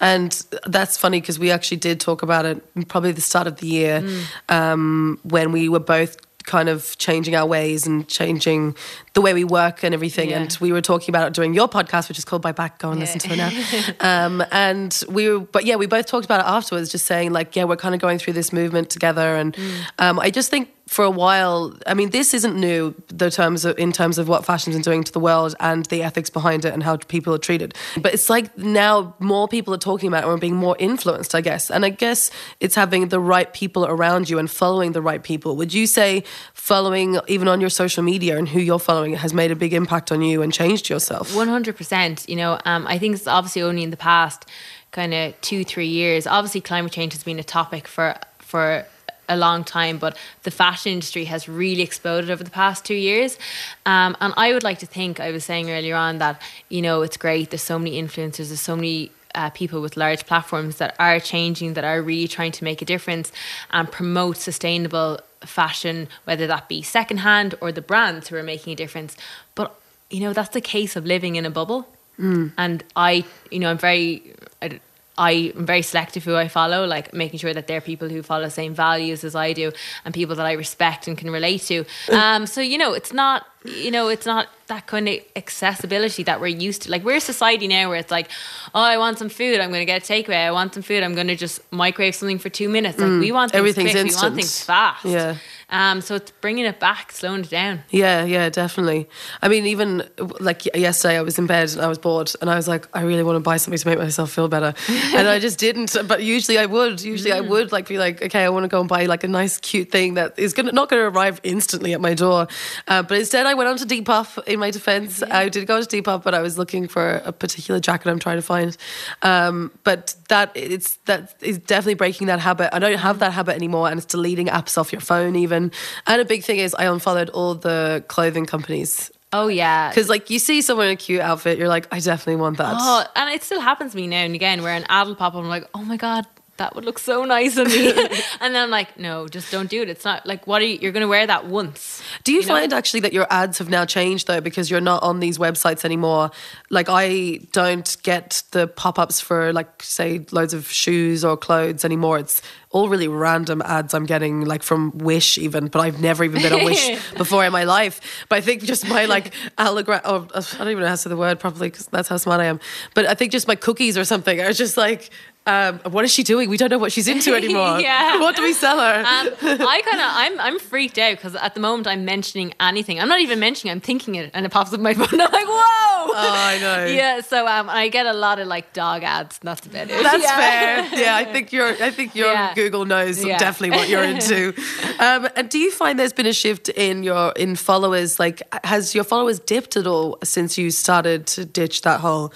And 0.00 0.32
that's 0.66 0.96
funny 0.96 1.20
because 1.20 1.38
we 1.38 1.50
actually 1.50 1.76
did 1.76 2.00
talk 2.00 2.22
about 2.22 2.44
it 2.44 2.88
probably 2.88 3.12
the 3.12 3.20
start 3.20 3.46
of 3.46 3.58
the 3.58 3.68
year 3.68 4.04
um, 4.48 5.20
when 5.22 5.52
we 5.52 5.68
were 5.68 5.78
both 5.78 6.16
kind 6.44 6.68
of 6.68 6.96
changing 6.98 7.34
our 7.34 7.46
ways 7.46 7.86
and 7.86 8.08
changing 8.08 8.76
the 9.14 9.20
way 9.20 9.34
we 9.34 9.44
work 9.44 9.82
and 9.82 9.94
everything. 9.94 10.30
Yeah. 10.30 10.40
And 10.40 10.58
we 10.60 10.72
were 10.72 10.80
talking 10.80 11.10
about 11.12 11.28
it 11.28 11.34
during 11.34 11.54
your 11.54 11.68
podcast, 11.68 12.08
which 12.08 12.18
is 12.18 12.24
called 12.24 12.42
By 12.42 12.52
Back. 12.52 12.78
Go 12.78 12.90
and 12.90 13.00
listen 13.00 13.20
to 13.20 13.32
it 13.32 13.36
now. 13.36 13.94
um, 14.26 14.44
and 14.50 15.02
we 15.08 15.28
were, 15.28 15.40
but 15.40 15.64
yeah, 15.64 15.76
we 15.76 15.86
both 15.86 16.06
talked 16.06 16.24
about 16.24 16.40
it 16.40 16.46
afterwards, 16.46 16.90
just 16.90 17.06
saying 17.06 17.32
like, 17.32 17.54
yeah, 17.56 17.64
we're 17.64 17.76
kind 17.76 17.94
of 17.94 18.00
going 18.00 18.18
through 18.18 18.34
this 18.34 18.52
movement 18.52 18.90
together. 18.90 19.36
And 19.36 19.56
um, 19.98 20.18
I 20.18 20.30
just 20.30 20.50
think 20.50 20.70
for 20.92 21.04
a 21.04 21.10
while. 21.10 21.74
I 21.86 21.94
mean, 21.94 22.10
this 22.10 22.34
isn't 22.34 22.54
new. 22.54 22.94
The 23.08 23.30
terms 23.30 23.64
of, 23.64 23.78
in 23.78 23.92
terms 23.92 24.18
of 24.18 24.28
what 24.28 24.44
fashion's 24.44 24.76
been 24.76 24.82
doing 24.82 25.04
to 25.04 25.12
the 25.12 25.20
world 25.20 25.54
and 25.58 25.86
the 25.86 26.02
ethics 26.02 26.28
behind 26.28 26.66
it 26.66 26.74
and 26.74 26.82
how 26.82 26.96
people 26.96 27.34
are 27.34 27.38
treated. 27.38 27.74
But 27.96 28.12
it's 28.12 28.28
like 28.28 28.56
now 28.58 29.14
more 29.18 29.48
people 29.48 29.72
are 29.72 29.78
talking 29.78 30.08
about 30.08 30.24
it 30.24 30.30
and 30.30 30.40
being 30.40 30.56
more 30.56 30.76
influenced. 30.78 31.34
I 31.34 31.40
guess, 31.40 31.70
and 31.70 31.84
I 31.84 31.88
guess 31.88 32.30
it's 32.60 32.74
having 32.74 33.08
the 33.08 33.18
right 33.18 33.50
people 33.54 33.86
around 33.86 34.28
you 34.28 34.38
and 34.38 34.50
following 34.50 34.92
the 34.92 35.00
right 35.00 35.22
people. 35.22 35.56
Would 35.56 35.72
you 35.72 35.86
say 35.86 36.24
following 36.52 37.18
even 37.26 37.48
on 37.48 37.60
your 37.60 37.70
social 37.70 38.02
media 38.02 38.36
and 38.36 38.48
who 38.48 38.60
you're 38.60 38.78
following 38.78 39.14
has 39.14 39.32
made 39.32 39.50
a 39.50 39.56
big 39.56 39.72
impact 39.72 40.12
on 40.12 40.20
you 40.20 40.42
and 40.42 40.52
changed 40.52 40.90
yourself? 40.90 41.34
One 41.34 41.48
hundred 41.48 41.76
percent. 41.76 42.28
You 42.28 42.36
know, 42.36 42.58
um, 42.66 42.86
I 42.86 42.98
think 42.98 43.16
it's 43.16 43.26
obviously 43.26 43.62
only 43.62 43.82
in 43.82 43.90
the 43.90 43.96
past 43.96 44.44
kind 44.90 45.14
of 45.14 45.40
two 45.40 45.64
three 45.64 45.88
years. 45.88 46.26
Obviously, 46.26 46.60
climate 46.60 46.92
change 46.92 47.14
has 47.14 47.24
been 47.24 47.38
a 47.38 47.44
topic 47.44 47.88
for 47.88 48.14
for 48.38 48.84
a 49.28 49.36
long 49.36 49.64
time, 49.64 49.98
but 49.98 50.16
the 50.42 50.50
fashion 50.50 50.92
industry 50.92 51.24
has 51.24 51.48
really 51.48 51.82
exploded 51.82 52.30
over 52.30 52.44
the 52.44 52.50
past 52.50 52.84
two 52.84 52.94
years. 52.94 53.38
Um, 53.86 54.16
and 54.20 54.34
I 54.36 54.52
would 54.52 54.62
like 54.62 54.78
to 54.80 54.86
think, 54.86 55.20
I 55.20 55.30
was 55.30 55.44
saying 55.44 55.70
earlier 55.70 55.96
on 55.96 56.18
that, 56.18 56.42
you 56.68 56.82
know, 56.82 57.02
it's 57.02 57.16
great. 57.16 57.50
There's 57.50 57.62
so 57.62 57.78
many 57.78 58.02
influencers, 58.02 58.48
there's 58.48 58.60
so 58.60 58.76
many 58.76 59.10
uh, 59.34 59.50
people 59.50 59.80
with 59.80 59.96
large 59.96 60.26
platforms 60.26 60.76
that 60.76 60.94
are 60.98 61.18
changing, 61.18 61.74
that 61.74 61.84
are 61.84 62.02
really 62.02 62.28
trying 62.28 62.52
to 62.52 62.64
make 62.64 62.82
a 62.82 62.84
difference 62.84 63.32
and 63.70 63.90
promote 63.90 64.36
sustainable 64.36 65.20
fashion, 65.40 66.08
whether 66.24 66.46
that 66.46 66.68
be 66.68 66.82
secondhand 66.82 67.54
or 67.60 67.72
the 67.72 67.82
brands 67.82 68.28
who 68.28 68.36
are 68.36 68.42
making 68.42 68.72
a 68.72 68.76
difference. 68.76 69.16
But, 69.54 69.74
you 70.10 70.20
know, 70.20 70.32
that's 70.32 70.50
the 70.50 70.60
case 70.60 70.96
of 70.96 71.06
living 71.06 71.36
in 71.36 71.46
a 71.46 71.50
bubble. 71.50 71.88
Mm. 72.18 72.52
And 72.58 72.84
I, 72.94 73.24
you 73.50 73.58
know, 73.58 73.70
I'm 73.70 73.78
very, 73.78 74.34
I, 74.60 74.80
I 75.22 75.52
am 75.56 75.66
very 75.66 75.82
selective 75.82 76.24
who 76.24 76.34
I 76.34 76.48
follow, 76.48 76.84
like 76.84 77.14
making 77.14 77.38
sure 77.38 77.54
that 77.54 77.66
they're 77.68 77.80
people 77.80 78.08
who 78.08 78.22
follow 78.22 78.44
the 78.44 78.50
same 78.50 78.74
values 78.74 79.22
as 79.22 79.34
I 79.36 79.52
do 79.52 79.70
and 80.04 80.12
people 80.12 80.34
that 80.34 80.46
I 80.46 80.52
respect 80.52 81.06
and 81.06 81.16
can 81.16 81.30
relate 81.30 81.62
to. 81.72 81.84
Um, 82.22 82.46
so, 82.46 82.60
you 82.60 82.78
know, 82.78 82.92
it's 82.92 83.12
not, 83.12 83.46
you 83.64 83.90
know, 83.90 84.08
it's 84.08 84.26
not 84.26 84.46
that 84.66 84.86
kind 84.86 85.08
of 85.08 85.16
accessibility 85.34 86.22
that 86.24 86.40
we're 86.40 86.56
used 86.68 86.82
to. 86.82 86.90
Like, 86.90 87.04
we're 87.04 87.16
a 87.16 87.20
society 87.20 87.66
now 87.66 87.88
where 87.88 87.98
it's 87.98 88.10
like, 88.10 88.28
oh, 88.74 88.80
I 88.80 88.96
want 88.98 89.18
some 89.18 89.28
food, 89.28 89.60
I'm 89.60 89.70
going 89.70 89.80
to 89.80 89.86
get 89.86 90.08
a 90.08 90.12
takeaway. 90.12 90.46
I 90.46 90.52
want 90.52 90.74
some 90.74 90.82
food, 90.82 91.02
I'm 91.02 91.14
going 91.14 91.28
to 91.28 91.36
just 91.36 91.60
microwave 91.72 92.14
something 92.14 92.38
for 92.38 92.48
two 92.48 92.68
minutes. 92.68 92.98
Like, 92.98 93.08
mm, 93.08 93.20
we 93.20 93.32
want 93.32 93.52
things 93.52 93.58
everything's 93.58 93.92
quick, 93.92 94.04
instant. 94.04 94.22
we 94.22 94.26
want 94.26 94.36
things 94.36 94.64
fast. 94.64 95.04
Yeah. 95.04 95.36
Um, 95.72 96.02
so 96.02 96.16
it's 96.16 96.30
bringing 96.42 96.66
it 96.66 96.78
back, 96.78 97.12
slowing 97.12 97.40
it 97.40 97.50
down. 97.50 97.82
Yeah, 97.88 98.24
yeah, 98.24 98.50
definitely. 98.50 99.08
I 99.40 99.48
mean, 99.48 99.64
even 99.66 100.06
like 100.38 100.66
yesterday, 100.76 101.16
I 101.16 101.22
was 101.22 101.38
in 101.38 101.46
bed 101.46 101.72
and 101.72 101.80
I 101.80 101.88
was 101.88 101.98
bored, 101.98 102.30
and 102.42 102.50
I 102.50 102.56
was 102.56 102.68
like, 102.68 102.86
I 102.94 103.02
really 103.02 103.22
want 103.22 103.36
to 103.36 103.40
buy 103.40 103.56
something 103.56 103.78
to 103.78 103.88
make 103.88 103.98
myself 103.98 104.30
feel 104.30 104.48
better, 104.48 104.74
and 105.14 105.26
I 105.26 105.38
just 105.38 105.58
didn't. 105.58 105.96
But 106.06 106.22
usually, 106.22 106.58
I 106.58 106.66
would. 106.66 107.00
Usually, 107.02 107.30
mm. 107.30 107.36
I 107.36 107.40
would 107.40 107.72
like 107.72 107.88
be 107.88 107.96
like, 107.96 108.22
okay, 108.22 108.44
I 108.44 108.50
want 108.50 108.64
to 108.64 108.68
go 108.68 108.80
and 108.80 108.88
buy 108.88 109.06
like 109.06 109.24
a 109.24 109.28
nice, 109.28 109.56
cute 109.56 109.90
thing 109.90 110.14
that 110.14 110.38
is 110.38 110.52
gonna 110.52 110.72
not 110.72 110.90
going 110.90 111.00
to 111.00 111.08
arrive 111.08 111.40
instantly 111.42 111.94
at 111.94 112.02
my 112.02 112.12
door. 112.12 112.48
Uh, 112.86 113.02
but 113.02 113.18
instead, 113.18 113.46
I 113.46 113.54
went 113.54 113.70
on 113.70 113.78
to 113.78 113.86
Depop. 113.86 114.46
In 114.46 114.58
my 114.58 114.70
defense, 114.70 115.22
yeah. 115.26 115.38
I 115.38 115.48
did 115.48 115.66
go 115.66 115.82
to 115.82 116.02
Depop, 116.02 116.22
but 116.22 116.34
I 116.34 116.40
was 116.40 116.58
looking 116.58 116.86
for 116.86 117.22
a 117.24 117.32
particular 117.32 117.80
jacket 117.80 118.10
I'm 118.10 118.18
trying 118.18 118.36
to 118.36 118.42
find. 118.42 118.76
Um, 119.22 119.70
but 119.84 120.14
that 120.28 120.52
it's 120.54 120.96
that 121.06 121.34
is 121.40 121.58
definitely 121.58 121.94
breaking 121.94 122.26
that 122.26 122.40
habit. 122.40 122.74
I 122.74 122.78
don't 122.78 122.98
have 122.98 123.20
that 123.20 123.32
habit 123.32 123.54
anymore, 123.54 123.88
and 123.88 123.96
it's 123.96 124.06
deleting 124.06 124.48
apps 124.48 124.76
off 124.76 124.92
your 124.92 125.00
phone 125.00 125.36
even. 125.36 125.61
And 126.06 126.20
a 126.20 126.24
big 126.24 126.42
thing 126.42 126.58
is 126.58 126.74
I 126.74 126.86
unfollowed 126.86 127.30
all 127.30 127.54
the 127.54 128.02
clothing 128.08 128.46
companies. 128.46 129.10
Oh 129.34 129.48
yeah, 129.48 129.88
because 129.88 130.08
like 130.10 130.28
you 130.28 130.38
see 130.38 130.60
someone 130.60 130.88
in 130.88 130.92
a 130.92 130.96
cute 130.96 131.20
outfit, 131.20 131.58
you're 131.58 131.68
like, 131.68 131.86
I 131.90 132.00
definitely 132.00 132.40
want 132.40 132.58
that. 132.58 132.74
Oh, 132.76 133.04
and 133.16 133.30
it 133.34 133.42
still 133.42 133.60
happens 133.60 133.92
to 133.92 133.96
me 133.96 134.06
now 134.06 134.18
and 134.18 134.34
again, 134.34 134.62
where 134.62 134.74
an 134.74 134.84
ad 134.90 135.06
will 135.06 135.14
pop 135.14 135.34
up, 135.34 135.40
I'm 135.40 135.48
like, 135.48 135.64
oh 135.72 135.82
my 135.82 135.96
god, 135.96 136.26
that 136.62 136.76
would 136.76 136.84
look 136.84 137.00
so 137.00 137.24
nice 137.24 137.58
on 137.58 137.66
me. 137.66 137.88
and 138.40 138.54
then 138.54 138.62
I'm 138.62 138.70
like, 138.70 138.96
no, 138.96 139.26
just 139.26 139.50
don't 139.50 139.68
do 139.68 139.82
it. 139.82 139.88
It's 139.88 140.04
not 140.04 140.24
like 140.24 140.46
what 140.46 140.62
are 140.62 140.64
you 140.64 140.78
you're 140.80 140.92
gonna 140.92 141.08
wear 141.08 141.26
that 141.26 141.46
once. 141.46 142.00
Do 142.22 142.30
you, 142.30 142.40
you 142.40 142.46
find 142.46 142.70
know? 142.70 142.76
actually 142.76 143.00
that 143.00 143.12
your 143.12 143.26
ads 143.30 143.58
have 143.58 143.68
now 143.68 143.84
changed 143.84 144.28
though 144.28 144.40
because 144.40 144.70
you're 144.70 144.80
not 144.80 145.02
on 145.02 145.18
these 145.18 145.38
websites 145.38 145.84
anymore? 145.84 146.30
Like 146.70 146.86
I 146.88 147.40
don't 147.50 147.96
get 148.04 148.44
the 148.52 148.68
pop-ups 148.68 149.20
for 149.20 149.52
like 149.52 149.82
say 149.82 150.24
loads 150.30 150.54
of 150.54 150.70
shoes 150.70 151.24
or 151.24 151.36
clothes 151.36 151.84
anymore. 151.84 152.18
It's 152.18 152.40
all 152.72 152.88
really 152.88 153.08
random 153.08 153.60
ads 153.62 153.92
I'm 153.92 154.06
getting, 154.06 154.46
like 154.46 154.62
from 154.62 154.96
Wish 154.98 155.36
even, 155.38 155.68
but 155.68 155.80
I've 155.80 156.00
never 156.00 156.24
even 156.24 156.40
been 156.40 156.52
on 156.52 156.64
Wish 156.64 157.12
before 157.16 157.44
in 157.44 157.52
my 157.52 157.64
life. 157.64 158.00
But 158.28 158.36
I 158.36 158.40
think 158.40 158.62
just 158.62 158.88
my 158.88 159.04
like 159.04 159.34
allogram, 159.58 160.00
oh, 160.04 160.26
I 160.34 160.40
don't 160.58 160.68
even 160.68 160.80
know 160.80 160.86
how 160.88 160.94
to 160.94 160.96
say 160.96 161.10
the 161.10 161.16
word 161.16 161.38
properly 161.38 161.68
because 161.68 161.86
that's 161.86 162.08
how 162.08 162.16
smart 162.16 162.40
I 162.40 162.46
am. 162.46 162.60
But 162.94 163.06
I 163.06 163.14
think 163.14 163.30
just 163.30 163.46
my 163.46 163.56
cookies 163.56 163.98
or 163.98 164.04
something 164.04 164.40
are 164.40 164.52
just 164.52 164.76
like 164.76 165.10
um, 165.44 165.80
what 165.90 166.04
is 166.04 166.12
she 166.12 166.22
doing? 166.22 166.48
We 166.48 166.56
don't 166.56 166.70
know 166.70 166.78
what 166.78 166.92
she's 166.92 167.08
into 167.08 167.34
anymore. 167.42 167.80
yeah. 167.80 168.10
What 168.22 168.36
do 168.36 168.42
we 168.42 168.52
sell 168.52 168.78
her? 168.78 169.00
Um, 169.00 169.34
I 169.42 169.82
kind 169.82 170.00
of, 170.00 170.06
I'm, 170.06 170.40
I'm 170.40 170.58
freaked 170.60 170.96
out 170.96 171.16
because 171.16 171.34
at 171.34 171.54
the 171.54 171.60
moment 171.60 171.88
I'm 171.88 172.04
mentioning 172.04 172.54
anything. 172.60 173.00
I'm 173.00 173.08
not 173.08 173.20
even 173.20 173.40
mentioning. 173.40 173.72
I'm 173.72 173.80
thinking 173.80 174.14
it, 174.14 174.30
and 174.32 174.46
it 174.46 174.50
pops 174.50 174.72
up 174.72 174.78
my 174.78 174.94
phone. 174.94 175.20
I'm 175.20 175.32
like, 175.32 175.46
whoa! 175.46 176.12
Oh, 176.14 176.14
I 176.14 176.58
know. 176.60 176.86
Yeah. 176.86 177.20
So 177.20 177.46
um, 177.48 177.68
I 177.68 177.88
get 177.88 178.06
a 178.06 178.12
lot 178.12 178.38
of 178.38 178.46
like 178.46 178.72
dog 178.72 179.02
ads. 179.02 179.40
That's 179.42 179.66
about 179.66 179.90
it. 179.90 180.02
That's 180.02 180.22
yeah. 180.22 180.88
fair. 180.88 181.00
Yeah, 181.00 181.16
I 181.16 181.24
think 181.24 181.52
your, 181.52 181.68
I 181.68 181.90
think 181.90 182.14
your 182.14 182.32
yeah. 182.32 182.54
Google 182.54 182.84
knows 182.84 183.24
yeah. 183.24 183.38
definitely 183.38 183.76
what 183.76 183.88
you're 183.88 184.04
into. 184.04 184.54
Um, 185.00 185.28
and 185.34 185.48
do 185.48 185.58
you 185.58 185.72
find 185.72 185.98
there's 185.98 186.12
been 186.12 186.26
a 186.26 186.32
shift 186.32 186.68
in 186.68 187.02
your 187.02 187.32
in 187.32 187.56
followers? 187.56 188.20
Like, 188.20 188.42
has 188.64 188.94
your 188.94 189.04
followers 189.04 189.40
dipped 189.40 189.76
at 189.76 189.86
all 189.86 190.18
since 190.22 190.56
you 190.56 190.70
started 190.70 191.26
to 191.28 191.44
ditch 191.44 191.82
that 191.82 192.00
whole? 192.00 192.32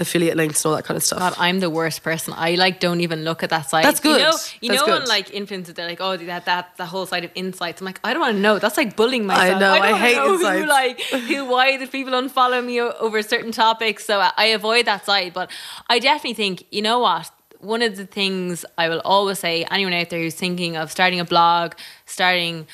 Affiliate 0.00 0.36
links 0.36 0.64
and 0.64 0.70
all 0.70 0.76
that 0.76 0.84
kind 0.84 0.96
of 0.96 1.02
stuff. 1.02 1.18
God, 1.18 1.34
I'm 1.38 1.60
the 1.60 1.70
worst 1.70 2.02
person. 2.02 2.34
I 2.36 2.54
like 2.54 2.80
don't 2.80 3.00
even 3.00 3.24
look 3.24 3.42
at 3.42 3.50
that 3.50 3.68
site. 3.68 3.84
That's 3.84 4.00
good. 4.00 4.20
You 4.20 4.26
know, 4.26 4.36
you 4.60 4.68
That's 4.70 4.80
know 4.80 4.86
good. 4.86 4.98
when 5.00 5.08
like 5.08 5.28
influencers 5.28 5.74
they're 5.74 5.88
like, 5.88 6.00
oh, 6.00 6.16
that 6.16 6.46
that 6.46 6.76
the 6.76 6.86
whole 6.86 7.06
side 7.06 7.24
of 7.24 7.30
insights. 7.34 7.80
I'm 7.80 7.84
like, 7.84 8.00
I 8.02 8.12
don't 8.12 8.20
want 8.20 8.34
to 8.36 8.40
know. 8.40 8.58
That's 8.58 8.76
like 8.76 8.96
bullying 8.96 9.26
myself. 9.26 9.56
I 9.56 9.58
know. 9.58 9.72
I, 9.72 9.92
I 9.92 9.98
hate 9.98 10.16
know 10.16 10.34
insights. 10.34 10.60
Who, 10.60 10.66
like 10.68 11.00
who? 11.00 11.44
Why 11.44 11.76
do 11.76 11.86
people 11.86 12.12
unfollow 12.14 12.64
me 12.64 12.80
over 12.80 13.22
certain 13.22 13.52
topics? 13.52 14.04
So 14.04 14.20
I, 14.20 14.32
I 14.36 14.46
avoid 14.46 14.86
that 14.86 15.04
site. 15.04 15.34
But 15.34 15.50
I 15.88 15.98
definitely 15.98 16.34
think 16.34 16.64
you 16.70 16.82
know 16.82 17.00
what. 17.00 17.30
One 17.60 17.82
of 17.82 17.98
the 17.98 18.06
things 18.06 18.64
I 18.78 18.88
will 18.88 19.02
always 19.04 19.38
say, 19.38 19.66
anyone 19.70 19.92
out 19.92 20.08
there 20.08 20.20
who's 20.20 20.34
thinking 20.34 20.78
of 20.78 20.90
starting 20.90 21.20
a 21.20 21.26
blog, 21.26 21.74
starting 22.06 22.66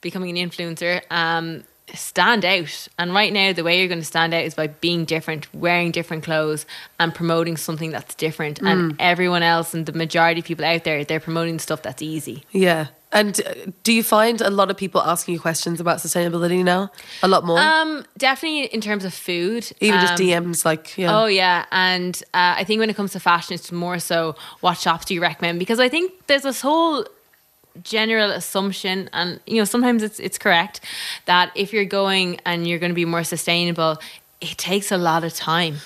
becoming 0.00 0.38
an 0.38 0.48
influencer, 0.48 1.02
um, 1.10 1.64
stand 1.96 2.44
out. 2.44 2.88
And 2.98 3.12
right 3.14 3.32
now, 3.32 3.52
the 3.52 3.64
way 3.64 3.78
you're 3.78 3.88
going 3.88 4.00
to 4.00 4.04
stand 4.04 4.34
out 4.34 4.44
is 4.44 4.54
by 4.54 4.68
being 4.68 5.04
different, 5.04 5.52
wearing 5.54 5.90
different 5.90 6.24
clothes, 6.24 6.66
and 6.98 7.14
promoting 7.14 7.56
something 7.56 7.90
that's 7.90 8.14
different. 8.14 8.60
Mm. 8.60 8.70
And 8.70 8.96
everyone 8.98 9.42
else 9.42 9.74
and 9.74 9.86
the 9.86 9.92
majority 9.92 10.40
of 10.40 10.46
people 10.46 10.64
out 10.64 10.84
there, 10.84 11.04
they're 11.04 11.20
promoting 11.20 11.58
stuff 11.58 11.82
that's 11.82 12.02
easy. 12.02 12.44
Yeah. 12.50 12.88
And 13.12 13.40
uh, 13.44 13.54
do 13.82 13.92
you 13.92 14.02
find 14.04 14.40
a 14.40 14.50
lot 14.50 14.70
of 14.70 14.76
people 14.76 15.00
asking 15.02 15.34
you 15.34 15.40
questions 15.40 15.80
about 15.80 15.98
sustainability 15.98 16.62
now? 16.62 16.92
A 17.22 17.28
lot 17.28 17.44
more? 17.44 17.58
Um, 17.58 18.04
definitely 18.16 18.66
in 18.66 18.80
terms 18.80 19.04
of 19.04 19.12
food. 19.12 19.70
Even 19.80 19.98
um, 19.98 20.06
just 20.06 20.22
DMs, 20.22 20.64
like, 20.64 20.96
yeah. 20.96 21.18
Oh, 21.18 21.26
yeah. 21.26 21.66
And 21.72 22.16
uh, 22.34 22.54
I 22.56 22.64
think 22.64 22.78
when 22.78 22.88
it 22.88 22.94
comes 22.94 23.12
to 23.12 23.20
fashion, 23.20 23.54
it's 23.54 23.72
more 23.72 23.98
so 23.98 24.36
what 24.60 24.78
shops 24.78 25.06
do 25.06 25.14
you 25.14 25.20
recommend? 25.20 25.58
Because 25.58 25.80
I 25.80 25.88
think 25.88 26.12
there's 26.28 26.42
this 26.42 26.60
whole 26.60 27.04
general 27.82 28.30
assumption 28.30 29.08
and 29.12 29.40
you 29.46 29.56
know 29.56 29.64
sometimes 29.64 30.02
it's 30.02 30.18
it's 30.20 30.38
correct 30.38 30.80
that 31.26 31.50
if 31.54 31.72
you're 31.72 31.84
going 31.84 32.40
and 32.44 32.66
you're 32.66 32.78
going 32.78 32.90
to 32.90 32.96
be 32.96 33.04
more 33.04 33.24
sustainable 33.24 33.98
it 34.40 34.56
takes 34.56 34.90
a 34.90 34.96
lot 34.96 35.22
of 35.22 35.34
time. 35.34 35.76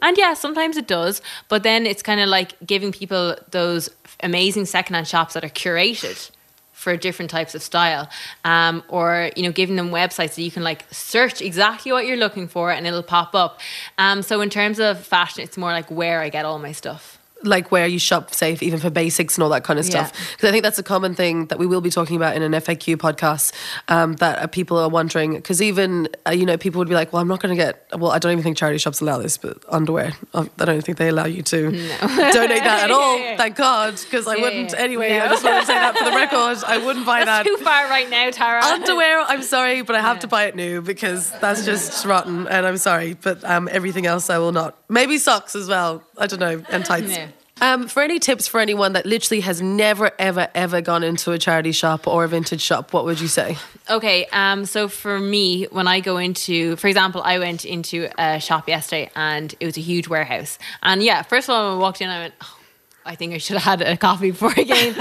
And 0.00 0.16
yeah 0.18 0.34
sometimes 0.34 0.76
it 0.76 0.86
does 0.86 1.22
but 1.48 1.62
then 1.62 1.86
it's 1.86 2.02
kind 2.02 2.20
of 2.20 2.28
like 2.28 2.54
giving 2.66 2.92
people 2.92 3.36
those 3.50 3.88
amazing 4.20 4.66
secondhand 4.66 5.08
shops 5.08 5.34
that 5.34 5.44
are 5.44 5.48
curated 5.48 6.30
for 6.72 6.96
different 6.96 7.30
types 7.30 7.54
of 7.54 7.62
style 7.62 8.10
um, 8.44 8.82
or 8.88 9.30
you 9.36 9.42
know 9.42 9.52
giving 9.52 9.76
them 9.76 9.90
websites 9.90 10.34
that 10.34 10.42
you 10.42 10.50
can 10.50 10.62
like 10.62 10.84
search 10.92 11.40
exactly 11.40 11.90
what 11.92 12.06
you're 12.06 12.18
looking 12.18 12.46
for 12.48 12.70
and 12.70 12.86
it'll 12.86 13.02
pop 13.02 13.34
up. 13.34 13.60
Um, 13.96 14.22
so 14.22 14.40
in 14.42 14.50
terms 14.50 14.78
of 14.78 15.02
fashion 15.04 15.42
it's 15.42 15.56
more 15.56 15.72
like 15.72 15.90
where 15.90 16.20
i 16.20 16.28
get 16.28 16.44
all 16.44 16.58
my 16.58 16.72
stuff 16.72 17.13
like 17.44 17.70
where 17.70 17.86
you 17.86 17.98
shop 17.98 18.32
safe 18.34 18.62
even 18.62 18.78
for 18.80 18.90
basics 18.90 19.36
and 19.36 19.42
all 19.42 19.50
that 19.50 19.64
kind 19.64 19.78
of 19.78 19.84
stuff 19.84 20.12
because 20.12 20.42
yeah. 20.42 20.48
i 20.48 20.52
think 20.52 20.62
that's 20.62 20.78
a 20.78 20.82
common 20.82 21.14
thing 21.14 21.46
that 21.46 21.58
we 21.58 21.66
will 21.66 21.80
be 21.80 21.90
talking 21.90 22.16
about 22.16 22.34
in 22.36 22.42
an 22.42 22.52
faq 22.52 22.96
podcast 22.96 23.52
um, 23.88 24.14
that 24.14 24.38
uh, 24.38 24.46
people 24.46 24.78
are 24.78 24.88
wondering 24.88 25.34
because 25.34 25.60
even 25.60 26.08
uh, 26.26 26.30
you 26.30 26.46
know 26.46 26.56
people 26.56 26.78
would 26.78 26.88
be 26.88 26.94
like 26.94 27.12
well 27.12 27.20
i'm 27.20 27.28
not 27.28 27.40
going 27.40 27.54
to 27.54 27.62
get 27.62 27.86
well 27.98 28.10
i 28.10 28.18
don't 28.18 28.32
even 28.32 28.42
think 28.42 28.56
charity 28.56 28.78
shops 28.78 29.00
allow 29.00 29.18
this 29.18 29.36
but 29.36 29.58
underwear 29.68 30.12
i 30.34 30.64
don't 30.64 30.82
think 30.82 30.98
they 30.98 31.08
allow 31.08 31.26
you 31.26 31.42
to 31.42 31.70
no. 31.70 31.98
donate 32.32 32.62
that 32.62 32.84
at 32.84 32.90
all 32.90 33.18
yeah, 33.18 33.30
yeah. 33.30 33.36
thank 33.36 33.56
god 33.56 33.98
because 34.00 34.26
i 34.26 34.36
wouldn't 34.36 34.74
anyway 34.74 35.10
no. 35.10 35.24
i 35.24 35.28
just 35.28 35.44
want 35.44 35.60
to 35.60 35.66
say 35.66 35.74
that 35.74 35.96
for 35.96 36.04
the 36.04 36.10
record 36.16 36.58
i 36.66 36.78
wouldn't 36.78 37.06
buy 37.06 37.24
that's 37.24 37.46
that 37.48 37.56
too 37.56 37.62
far 37.62 37.88
right 37.88 38.08
now 38.10 38.30
tara 38.30 38.62
underwear 38.64 39.20
i'm 39.20 39.42
sorry 39.42 39.82
but 39.82 39.94
i 39.96 40.00
have 40.00 40.18
to 40.18 40.26
buy 40.26 40.44
it 40.44 40.56
new 40.56 40.80
because 40.80 41.30
that's 41.40 41.64
just 41.64 42.04
rotten 42.04 42.46
and 42.48 42.66
i'm 42.66 42.76
sorry 42.76 43.14
but 43.14 43.42
um, 43.44 43.68
everything 43.70 44.06
else 44.06 44.30
i 44.30 44.38
will 44.38 44.52
not 44.52 44.78
maybe 44.94 45.18
socks 45.18 45.54
as 45.54 45.68
well 45.68 46.02
i 46.18 46.26
don't 46.26 46.40
know 46.40 46.62
and 46.70 46.84
tights 46.84 47.18
um, 47.60 47.86
for 47.86 48.02
any 48.02 48.18
tips 48.18 48.48
for 48.48 48.60
anyone 48.60 48.94
that 48.94 49.06
literally 49.06 49.40
has 49.40 49.62
never, 49.62 50.10
ever, 50.18 50.48
ever 50.54 50.80
gone 50.80 51.04
into 51.04 51.30
a 51.30 51.38
charity 51.38 51.72
shop 51.72 52.06
or 52.08 52.24
a 52.24 52.28
vintage 52.28 52.60
shop, 52.60 52.92
what 52.92 53.04
would 53.04 53.20
you 53.20 53.28
say? 53.28 53.56
Okay, 53.88 54.26
um, 54.32 54.66
so 54.66 54.88
for 54.88 55.20
me, 55.20 55.64
when 55.70 55.86
I 55.86 56.00
go 56.00 56.16
into, 56.16 56.74
for 56.76 56.88
example, 56.88 57.22
I 57.22 57.38
went 57.38 57.64
into 57.64 58.10
a 58.18 58.40
shop 58.40 58.68
yesterday 58.68 59.10
and 59.14 59.54
it 59.60 59.66
was 59.66 59.76
a 59.76 59.80
huge 59.80 60.08
warehouse. 60.08 60.58
And 60.82 61.02
yeah, 61.02 61.22
first 61.22 61.48
of 61.48 61.54
all, 61.54 61.70
when 61.70 61.78
I 61.78 61.80
walked 61.80 62.00
in, 62.00 62.10
I 62.10 62.18
went, 62.18 62.34
oh, 62.42 62.58
I 63.04 63.14
think 63.14 63.34
I 63.34 63.38
should 63.38 63.56
have 63.56 63.80
had 63.80 63.88
a 63.88 63.96
coffee 63.96 64.30
before 64.32 64.50
I 64.50 64.64
came. 64.64 64.94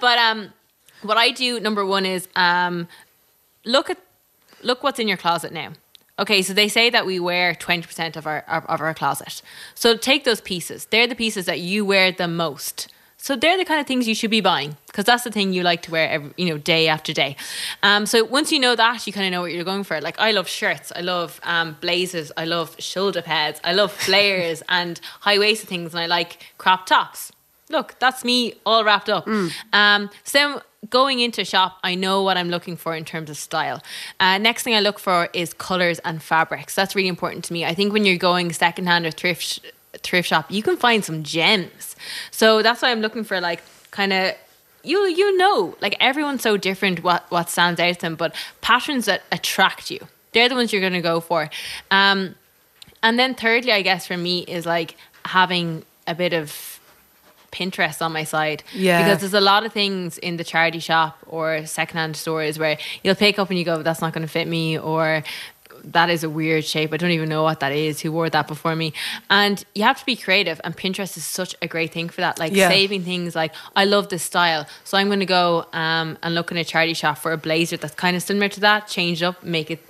but 0.00 0.18
um, 0.18 0.52
what 1.02 1.16
I 1.16 1.30
do 1.30 1.60
number 1.60 1.86
one 1.86 2.06
is 2.06 2.28
um, 2.34 2.88
look 3.64 3.88
at 3.88 3.98
look 4.62 4.82
what's 4.82 4.98
in 4.98 5.08
your 5.08 5.16
closet 5.16 5.52
now. 5.52 5.72
Okay, 6.20 6.42
so 6.42 6.52
they 6.52 6.68
say 6.68 6.90
that 6.90 7.06
we 7.06 7.18
wear 7.18 7.54
twenty 7.54 7.86
percent 7.86 8.16
of 8.16 8.26
our 8.26 8.44
of, 8.46 8.64
of 8.66 8.80
our 8.80 8.94
closet. 8.94 9.42
So 9.74 9.96
take 9.96 10.24
those 10.24 10.40
pieces. 10.40 10.84
They're 10.86 11.06
the 11.08 11.14
pieces 11.14 11.46
that 11.46 11.60
you 11.60 11.84
wear 11.84 12.12
the 12.12 12.28
most. 12.28 12.88
So 13.22 13.36
they're 13.36 13.58
the 13.58 13.66
kind 13.66 13.80
of 13.80 13.86
things 13.86 14.08
you 14.08 14.14
should 14.14 14.30
be 14.30 14.40
buying 14.40 14.78
because 14.86 15.04
that's 15.04 15.24
the 15.24 15.30
thing 15.30 15.52
you 15.52 15.62
like 15.62 15.82
to 15.82 15.90
wear 15.90 16.08
every, 16.08 16.32
you 16.38 16.46
know, 16.46 16.56
day 16.56 16.88
after 16.88 17.12
day. 17.12 17.36
Um, 17.82 18.06
so 18.06 18.24
once 18.24 18.50
you 18.50 18.58
know 18.58 18.74
that, 18.74 19.06
you 19.06 19.12
kind 19.12 19.26
of 19.26 19.30
know 19.32 19.42
what 19.42 19.52
you're 19.52 19.62
going 19.62 19.84
for. 19.84 20.00
Like 20.00 20.18
I 20.18 20.30
love 20.30 20.48
shirts, 20.48 20.90
I 20.96 21.02
love 21.02 21.38
um, 21.42 21.76
blazers, 21.82 22.32
I 22.38 22.46
love 22.46 22.76
shoulder 22.78 23.20
pads, 23.20 23.60
I 23.62 23.74
love 23.74 23.92
flares 23.92 24.62
and 24.70 24.98
high 25.20 25.38
waisted 25.38 25.68
things, 25.68 25.92
and 25.92 26.00
I 26.00 26.06
like 26.06 26.42
crop 26.56 26.86
tops. 26.86 27.30
Look, 27.68 27.96
that's 27.98 28.24
me 28.24 28.54
all 28.64 28.84
wrapped 28.84 29.10
up. 29.10 29.28
Um, 29.74 30.10
so 30.24 30.62
going 30.88 31.20
into 31.20 31.44
shop, 31.44 31.78
I 31.84 31.94
know 31.94 32.22
what 32.22 32.36
I'm 32.36 32.48
looking 32.48 32.76
for 32.76 32.96
in 32.96 33.04
terms 33.04 33.28
of 33.28 33.36
style. 33.36 33.82
Uh, 34.18 34.38
next 34.38 34.62
thing 34.62 34.74
I 34.74 34.80
look 34.80 34.98
for 34.98 35.28
is 35.34 35.52
colors 35.52 35.98
and 36.00 36.22
fabrics. 36.22 36.74
That's 36.74 36.96
really 36.96 37.08
important 37.08 37.44
to 37.46 37.52
me. 37.52 37.64
I 37.64 37.74
think 37.74 37.92
when 37.92 38.04
you're 38.04 38.16
going 38.16 38.52
secondhand 38.52 39.04
or 39.04 39.10
thrift 39.10 39.60
thrift 40.02 40.28
shop, 40.28 40.50
you 40.50 40.62
can 40.62 40.76
find 40.76 41.04
some 41.04 41.22
gems. 41.22 41.96
So 42.30 42.62
that's 42.62 42.80
why 42.80 42.90
I'm 42.90 43.00
looking 43.00 43.24
for 43.24 43.40
like 43.40 43.62
kind 43.90 44.12
of 44.12 44.34
you 44.82 44.98
you 45.00 45.36
know 45.36 45.76
like 45.80 45.96
everyone's 46.00 46.42
so 46.42 46.56
different 46.56 47.02
what 47.02 47.30
what 47.30 47.50
stands 47.50 47.78
out 47.80 47.94
to 47.94 48.00
them, 48.00 48.14
but 48.14 48.34
patterns 48.60 49.04
that 49.04 49.22
attract 49.30 49.90
you. 49.90 50.00
They're 50.32 50.48
the 50.48 50.54
ones 50.54 50.72
you're 50.72 50.80
going 50.80 50.92
to 50.92 51.00
go 51.00 51.20
for. 51.20 51.50
Um, 51.90 52.36
and 53.02 53.18
then 53.18 53.34
thirdly, 53.34 53.72
I 53.72 53.82
guess 53.82 54.06
for 54.06 54.16
me 54.16 54.40
is 54.40 54.64
like 54.64 54.96
having 55.24 55.84
a 56.06 56.14
bit 56.14 56.32
of 56.32 56.69
Pinterest 57.52 58.00
on 58.02 58.12
my 58.12 58.24
side. 58.24 58.62
Yeah. 58.74 59.02
Because 59.02 59.20
there's 59.20 59.34
a 59.34 59.40
lot 59.40 59.64
of 59.66 59.72
things 59.72 60.18
in 60.18 60.36
the 60.36 60.44
charity 60.44 60.78
shop 60.78 61.18
or 61.26 61.66
secondhand 61.66 62.16
stores 62.16 62.58
where 62.58 62.78
you'll 63.02 63.14
pick 63.14 63.38
up 63.38 63.50
and 63.50 63.58
you 63.58 63.64
go, 63.64 63.82
that's 63.82 64.00
not 64.00 64.12
going 64.12 64.22
to 64.26 64.28
fit 64.32 64.46
me, 64.48 64.78
or 64.78 65.22
that 65.82 66.10
is 66.10 66.22
a 66.22 66.28
weird 66.28 66.64
shape. 66.64 66.92
I 66.92 66.98
don't 66.98 67.10
even 67.10 67.28
know 67.30 67.42
what 67.42 67.60
that 67.60 67.72
is. 67.72 68.00
Who 68.02 68.12
wore 68.12 68.28
that 68.30 68.46
before 68.46 68.76
me? 68.76 68.92
And 69.30 69.64
you 69.74 69.82
have 69.82 69.98
to 69.98 70.04
be 70.04 70.14
creative, 70.14 70.60
and 70.62 70.76
Pinterest 70.76 71.16
is 71.16 71.24
such 71.24 71.54
a 71.62 71.66
great 71.66 71.90
thing 71.90 72.08
for 72.10 72.20
that. 72.20 72.38
Like 72.38 72.52
Yeah. 72.54 72.68
saving 72.68 73.02
things 73.04 73.34
like, 73.34 73.52
I 73.74 73.84
love 73.86 74.10
this 74.10 74.22
style. 74.22 74.66
So 74.84 74.98
I'm 74.98 75.06
going 75.06 75.20
to 75.20 75.26
go 75.26 75.66
um, 75.72 76.18
and 76.22 76.34
look 76.34 76.50
in 76.50 76.58
a 76.58 76.64
charity 76.64 76.92
shop 76.94 77.16
for 77.18 77.32
a 77.32 77.38
blazer 77.38 77.78
that's 77.78 77.94
kind 77.94 78.14
of 78.16 78.22
similar 78.22 78.48
to 78.50 78.60
that, 78.60 78.88
change 78.88 79.22
it 79.22 79.26
up, 79.26 79.42
make 79.42 79.70
it 79.70 79.82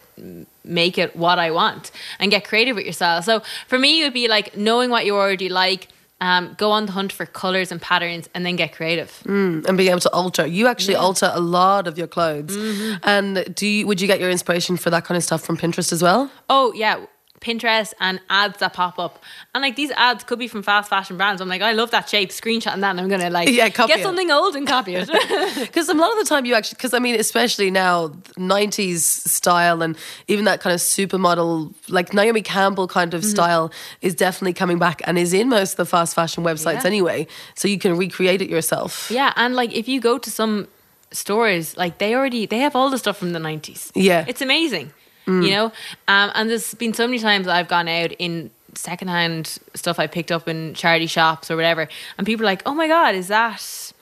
make 0.65 0.99
it 0.99 1.17
what 1.17 1.39
I 1.39 1.51
want 1.51 1.91
and 2.19 2.31
get 2.31 2.45
creative 2.47 2.77
with 2.77 2.85
yourself. 2.85 3.25
So 3.25 3.41
for 3.67 3.79
me, 3.79 4.01
it 4.03 4.05
would 4.05 4.13
be 4.13 4.29
like 4.29 4.55
knowing 4.55 4.91
what 4.91 5.07
you 5.07 5.17
already 5.17 5.49
like, 5.49 5.89
um, 6.21 6.55
go 6.59 6.71
on 6.71 6.87
the 6.87 6.93
hunt 6.93 7.13
for 7.13 7.27
colors 7.27 7.73
and 7.73 7.81
patterns, 7.81 8.29
and 8.35 8.45
then 8.45 8.57
get 8.57 8.75
creative. 8.75 9.23
and 9.67 9.77
being 9.77 9.91
able 9.91 10.01
to 10.01 10.11
alter. 10.13 10.47
You 10.47 10.67
actually 10.67 10.95
alter 10.97 11.31
a 11.33 11.41
lot 11.41 11.87
of 11.87 11.97
your 11.99 12.07
clothes. 12.07 12.57
Mm-hmm. 12.57 12.97
And 13.05 13.55
do 13.55 13.67
you, 13.67 13.87
would 13.87 14.01
you 14.01 14.07
get 14.07 14.21
your 14.21 14.31
inspiration 14.31 14.77
for 14.77 14.91
that 14.91 15.05
kind 15.05 15.17
of 15.17 15.25
stuff 15.25 15.43
from 15.43 15.57
Pinterest 15.57 15.93
as 15.93 16.03
well? 16.03 16.31
Oh 16.49 16.73
yeah. 16.75 17.05
Pinterest 17.41 17.95
and 18.01 18.21
ads 18.29 18.59
that 18.59 18.75
pop 18.75 18.99
up, 18.99 19.23
and 19.55 19.63
like 19.63 19.75
these 19.77 19.91
ads 19.93 20.25
could 20.25 20.39
be 20.39 20.47
from 20.47 20.63
fast 20.63 20.91
fashion 20.91 21.17
brands. 21.17 21.41
I'm 21.41 21.49
like, 21.49 21.63
I 21.63 21.73
love 21.73 21.91
that 21.93 22.09
shape. 22.09 22.31
Screenshotting 22.31 22.81
that, 22.81 22.91
and 22.91 23.01
I'm 23.01 23.09
gonna 23.09 23.31
like 23.31 23.49
Yeah, 23.49 23.69
copy 23.71 23.89
get 23.93 24.01
it. 24.01 24.03
something 24.03 24.31
old 24.31 24.55
and 24.57 24.67
copy 24.67 24.95
it. 24.95 25.09
Because 25.61 25.89
a 25.89 25.95
lot 25.95 26.13
of 26.13 26.19
the 26.19 26.25
time 26.27 26.45
you 26.45 26.55
actually, 26.55 26.77
because 26.77 26.93
I 26.95 26.99
mean, 26.99 27.15
especially 27.19 27.71
now, 27.71 28.09
90s 28.37 28.99
style 29.29 29.83
and 29.83 29.97
even 30.29 30.45
that 30.45 30.61
kind 30.61 30.75
of 30.75 30.81
supermodel, 30.81 31.73
like 31.89 32.13
Naomi 32.15 32.43
Campbell 32.43 32.87
kind 32.89 33.11
Mm-hmm. 33.11 33.17
of 33.17 33.25
style 33.25 33.73
is 34.03 34.15
definitely 34.15 34.53
coming 34.53 34.79
back 34.79 35.01
and 35.07 35.19
is 35.19 35.33
in 35.33 35.49
most 35.49 35.73
of 35.73 35.77
the 35.79 35.87
fast 35.87 36.15
fashion 36.15 36.45
websites 36.45 36.83
Yeah. 36.83 36.87
anyway. 36.87 37.27
So 37.55 37.67
you 37.69 37.79
can 37.79 37.97
recreate 37.97 38.43
it 38.43 38.51
yourself. 38.51 39.11
yeah, 39.11 39.33
and 39.37 39.57
like 39.57 39.73
if 39.73 39.89
you 39.89 40.01
go 40.01 40.19
to 40.19 40.31
some 40.31 40.69
stores, 41.13 41.77
like 41.77 41.99
they 41.99 42.15
already 42.15 42.47
they 42.47 42.59
have 42.59 42.77
all 42.77 42.91
the 42.91 42.99
stuff 42.99 43.17
from 43.17 43.33
the 43.33 43.39
90s. 43.41 43.91
Yeah. 43.95 44.25
it's 44.29 44.43
amazing. 44.43 44.93
Mm. 45.31 45.45
You 45.45 45.51
know, 45.53 45.65
um, 46.09 46.31
and 46.35 46.51
there's 46.51 46.75
been 46.75 46.93
so 46.95 47.07
many 47.07 47.19
times 47.21 47.47
I've 47.47 47.69
gone 47.69 47.89
out 47.89 48.13
in 48.19 48.51
secondhand 48.75 49.59
stuff 49.75 49.99
I 49.99 50.07
picked 50.07 50.33
up 50.33 50.49
in 50.49 50.75
charity 50.75 51.07
shops 51.07 51.51
or 51.51 51.57
whatever, 51.57 51.89
and 52.19 52.27
people 52.27 52.45
are 52.45 52.51
like, 52.51 52.63
"Oh 52.67 52.75
my 52.75 52.89
god, 52.89 53.15
is 53.15 53.29
that?" 53.29 53.93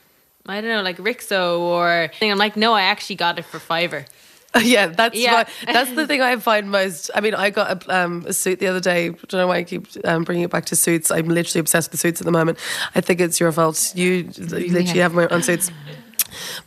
I 0.47 0.61
don't 0.62 0.70
know, 0.70 0.80
like 0.82 0.97
Rixo 0.97 1.61
or 1.61 2.11
thing. 2.18 2.30
I'm 2.30 2.38
like, 2.38 2.56
no, 2.56 2.73
I 2.73 2.82
actually 2.82 3.16
got 3.16 3.38
it 3.38 3.44
for 3.44 3.58
fiver. 3.58 4.06
yeah, 4.62 4.87
that's 4.87 5.14
Yeah. 5.14 5.35
why- 5.35 5.47
that's 5.75 5.92
the 5.92 6.06
thing 6.06 6.23
I 6.23 6.37
find 6.37 6.70
most. 6.70 7.11
I 7.14 7.20
mean, 7.20 7.35
I 7.35 7.50
got 7.50 7.85
a, 7.87 7.94
um, 8.04 8.25
a 8.26 8.32
suit 8.32 8.58
the 8.58 8.66
other 8.68 8.80
day. 8.80 9.08
I 9.08 9.11
don't 9.11 9.32
know 9.35 9.47
why 9.49 9.56
I 9.58 9.64
keep 9.64 9.87
um, 10.06 10.25
bringing 10.25 10.44
it 10.44 10.50
back 10.50 10.64
to 10.66 10.76
suits. 10.76 11.11
I'm 11.11 11.28
literally 11.28 11.61
obsessed 11.61 11.90
with 11.92 12.00
suits 12.00 12.23
at 12.23 12.25
the 12.25 12.30
moment. 12.32 12.56
I 12.94 13.02
think 13.02 13.20
it's 13.20 13.38
your 13.38 13.52
fault. 13.52 13.92
You, 13.94 14.04
you 14.04 14.25
literally 14.47 14.85
Yeah. 14.85 15.02
have 15.02 15.12
my 15.12 15.26
own 15.28 15.42
suits. 15.42 15.70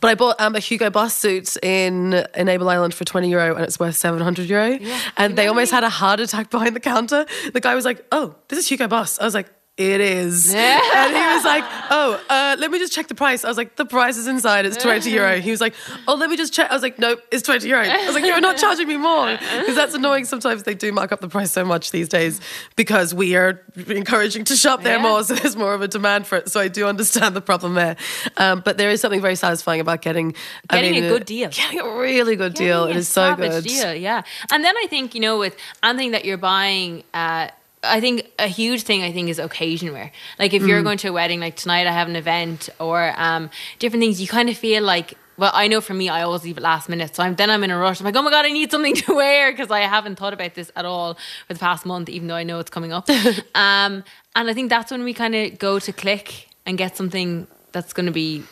But 0.00 0.10
I 0.10 0.14
bought 0.14 0.40
um, 0.40 0.54
a 0.56 0.58
Hugo 0.60 0.90
Boss 0.90 1.14
suit 1.14 1.56
in 1.62 2.24
Enable 2.34 2.68
Ireland 2.68 2.94
for 2.94 3.04
20 3.04 3.28
euro 3.30 3.54
and 3.54 3.64
it's 3.64 3.78
worth 3.78 3.96
700 3.96 4.48
euro. 4.48 4.78
and 5.16 5.36
they 5.36 5.46
almost 5.46 5.70
had 5.70 5.84
a 5.84 5.90
heart 5.90 6.20
attack 6.20 6.50
behind 6.56 6.74
the 6.76 6.80
counter. 6.80 7.26
The 7.52 7.60
guy 7.60 7.74
was 7.74 7.84
like, 7.84 8.04
Oh, 8.12 8.34
this 8.48 8.58
is 8.58 8.68
Hugo 8.68 8.88
Boss. 8.88 9.18
I 9.20 9.24
was 9.24 9.34
like, 9.34 9.48
it 9.78 10.00
is. 10.00 10.52
And 11.02 11.16
he 11.16 11.34
was 11.34 11.44
like, 11.44 11.64
Oh, 11.90 12.20
uh, 12.28 12.56
let 12.58 12.70
me 12.70 12.78
just 12.78 12.92
check 12.92 13.08
the 13.08 13.14
price. 13.14 13.44
I 13.44 13.48
was 13.48 13.56
like, 13.56 13.76
The 13.76 13.86
price 13.86 14.16
is 14.18 14.26
inside. 14.26 14.66
It's 14.66 14.76
20 14.82 15.10
euro. 15.10 15.38
He 15.40 15.50
was 15.50 15.60
like, 15.60 15.74
Oh, 16.06 16.14
let 16.14 16.28
me 16.30 16.36
just 16.36 16.52
check. 16.52 16.70
I 16.70 16.74
was 16.74 16.82
like, 16.82 16.98
Nope, 16.98 17.20
it's 17.32 17.42
20 17.42 17.66
euro. 17.68 17.82
I 17.82 18.04
was 18.06 18.14
like, 18.14 18.24
You're 18.24 18.40
not 18.40 18.58
charging 18.58 18.86
me 18.86 18.98
more. 18.98 19.32
Because 19.32 19.74
that's 19.74 19.94
annoying. 19.94 20.26
Sometimes 20.26 20.64
they 20.64 20.74
do 20.74 20.92
mark 20.92 21.10
up 21.12 21.20
the 21.20 21.28
price 21.28 21.50
so 21.52 21.64
much 21.64 21.90
these 21.90 22.08
days 22.08 22.40
because 22.76 23.14
we 23.14 23.34
are 23.34 23.62
encouraging 23.88 24.44
to 24.44 24.56
shop 24.56 24.82
there 24.82 24.96
Yeah. 24.96 25.02
more. 25.02 25.22
So 25.32 25.34
there's 25.34 25.56
more 25.56 25.72
of 25.74 25.80
a 25.82 25.88
demand 25.88 26.26
for 26.26 26.36
it. 26.36 26.50
So 26.50 26.60
I 26.60 26.68
do 26.68 26.86
understand 26.86 27.34
the 27.34 27.40
problem 27.40 27.74
there. 27.74 27.96
Um, 28.36 28.60
but 28.64 28.76
there 28.76 28.90
is 28.90 29.00
something 29.00 29.20
very 29.22 29.36
satisfying 29.36 29.80
about 29.80 30.02
getting 30.02 30.34
I 30.68 30.76
Getting 30.76 30.92
mean, 30.92 31.04
a 31.04 31.08
good 31.08 31.24
deal. 31.24 31.48
Getting 31.62 31.80
a 31.80 31.96
really 31.96 32.36
good 32.36 32.54
deal. 32.54 32.84
It 32.84 32.96
is 32.96 33.08
so 33.08 33.34
good. 33.36 33.64
Deal, 33.64 33.94
yeah. 33.94 34.22
And 34.50 34.62
then 34.64 34.74
I 34.76 34.86
think, 34.88 35.14
you 35.14 35.20
know, 35.20 35.38
with 35.38 35.56
anything 35.82 36.10
that 36.12 36.24
you're 36.26 36.36
buying, 36.36 37.04
uh, 37.14 37.48
I 37.84 38.00
think 38.00 38.30
a 38.38 38.46
huge 38.46 38.82
thing 38.82 39.02
I 39.02 39.12
think 39.12 39.28
is 39.28 39.38
occasion 39.38 39.92
wear. 39.92 40.12
Like 40.38 40.54
if 40.54 40.62
Mm. 40.62 40.68
you're 40.68 40.82
going 40.82 40.98
to 40.98 41.08
a 41.08 41.12
wedding, 41.12 41.40
like 41.40 41.56
tonight 41.56 41.86
I 41.86 41.92
have 41.92 42.08
an 42.08 42.16
event 42.16 42.68
or 42.78 43.12
um, 43.16 43.50
different 43.78 44.02
things, 44.02 44.20
you 44.20 44.28
kind 44.28 44.48
of 44.48 44.56
feel 44.56 44.82
like. 44.82 45.14
Well, 45.38 45.50
I 45.54 45.66
know 45.66 45.80
for 45.80 45.94
me, 45.94 46.10
I 46.10 46.22
always 46.22 46.44
leave 46.44 46.58
it 46.58 46.62
last 46.62 46.90
minute. 46.90 47.16
So 47.16 47.22
I'm 47.22 47.34
then 47.34 47.48
I'm 47.50 47.64
in 47.64 47.70
a 47.70 47.78
rush. 47.78 47.98
I'm 48.00 48.04
like, 48.04 48.14
oh 48.14 48.22
my 48.22 48.30
god, 48.30 48.44
I 48.44 48.50
need 48.50 48.70
something 48.70 48.94
to 48.94 49.14
wear 49.22 49.50
because 49.50 49.70
I 49.70 49.80
haven't 49.80 50.16
thought 50.16 50.34
about 50.34 50.54
this 50.54 50.70
at 50.76 50.84
all 50.84 51.14
for 51.48 51.54
the 51.54 51.58
past 51.58 51.86
month, 51.86 52.10
even 52.10 52.28
though 52.28 52.36
I 52.36 52.42
know 52.44 52.58
it's 52.60 52.70
coming 52.70 52.92
up. 52.92 53.08
um, 53.54 54.04
and 54.36 54.50
I 54.50 54.52
think 54.52 54.68
that's 54.68 54.90
when 54.90 55.02
we 55.04 55.14
kind 55.14 55.34
of 55.34 55.58
go 55.58 55.78
to 55.78 55.92
click 55.92 56.48
and 56.66 56.76
get 56.76 56.96
something 56.98 57.46
that's 57.72 57.94
going 57.94 58.06
to 58.06 58.12
be 58.12 58.42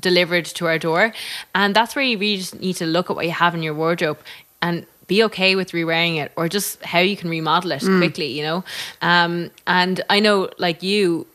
delivered 0.00 0.46
to 0.46 0.66
our 0.66 0.78
door. 0.78 1.12
And 1.54 1.76
that's 1.76 1.94
where 1.94 2.04
you 2.04 2.16
really 2.18 2.38
just 2.38 2.58
need 2.58 2.76
to 2.76 2.86
look 2.86 3.10
at 3.10 3.14
what 3.14 3.26
you 3.26 3.32
have 3.32 3.54
in 3.54 3.62
your 3.62 3.74
wardrobe 3.74 4.18
and 4.62 4.86
be 5.12 5.22
okay 5.24 5.56
with 5.56 5.72
rewearing 5.72 6.14
it 6.22 6.32
or 6.36 6.48
just 6.48 6.82
how 6.92 7.00
you 7.10 7.16
can 7.20 7.28
remodel 7.28 7.72
it 7.72 7.82
quickly, 8.00 8.28
you 8.38 8.42
know? 8.48 8.64
Um, 9.02 9.50
and 9.66 10.00
I 10.08 10.20
know, 10.20 10.48
like 10.58 10.82
you, 10.82 11.26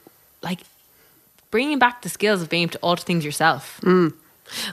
like 0.42 0.62
bringing 1.52 1.78
back 1.78 2.02
the 2.02 2.10
skills 2.10 2.42
of 2.42 2.50
being 2.50 2.64
able 2.64 2.72
to 2.74 2.80
alter 2.80 3.04
things 3.04 3.24
yourself. 3.24 3.80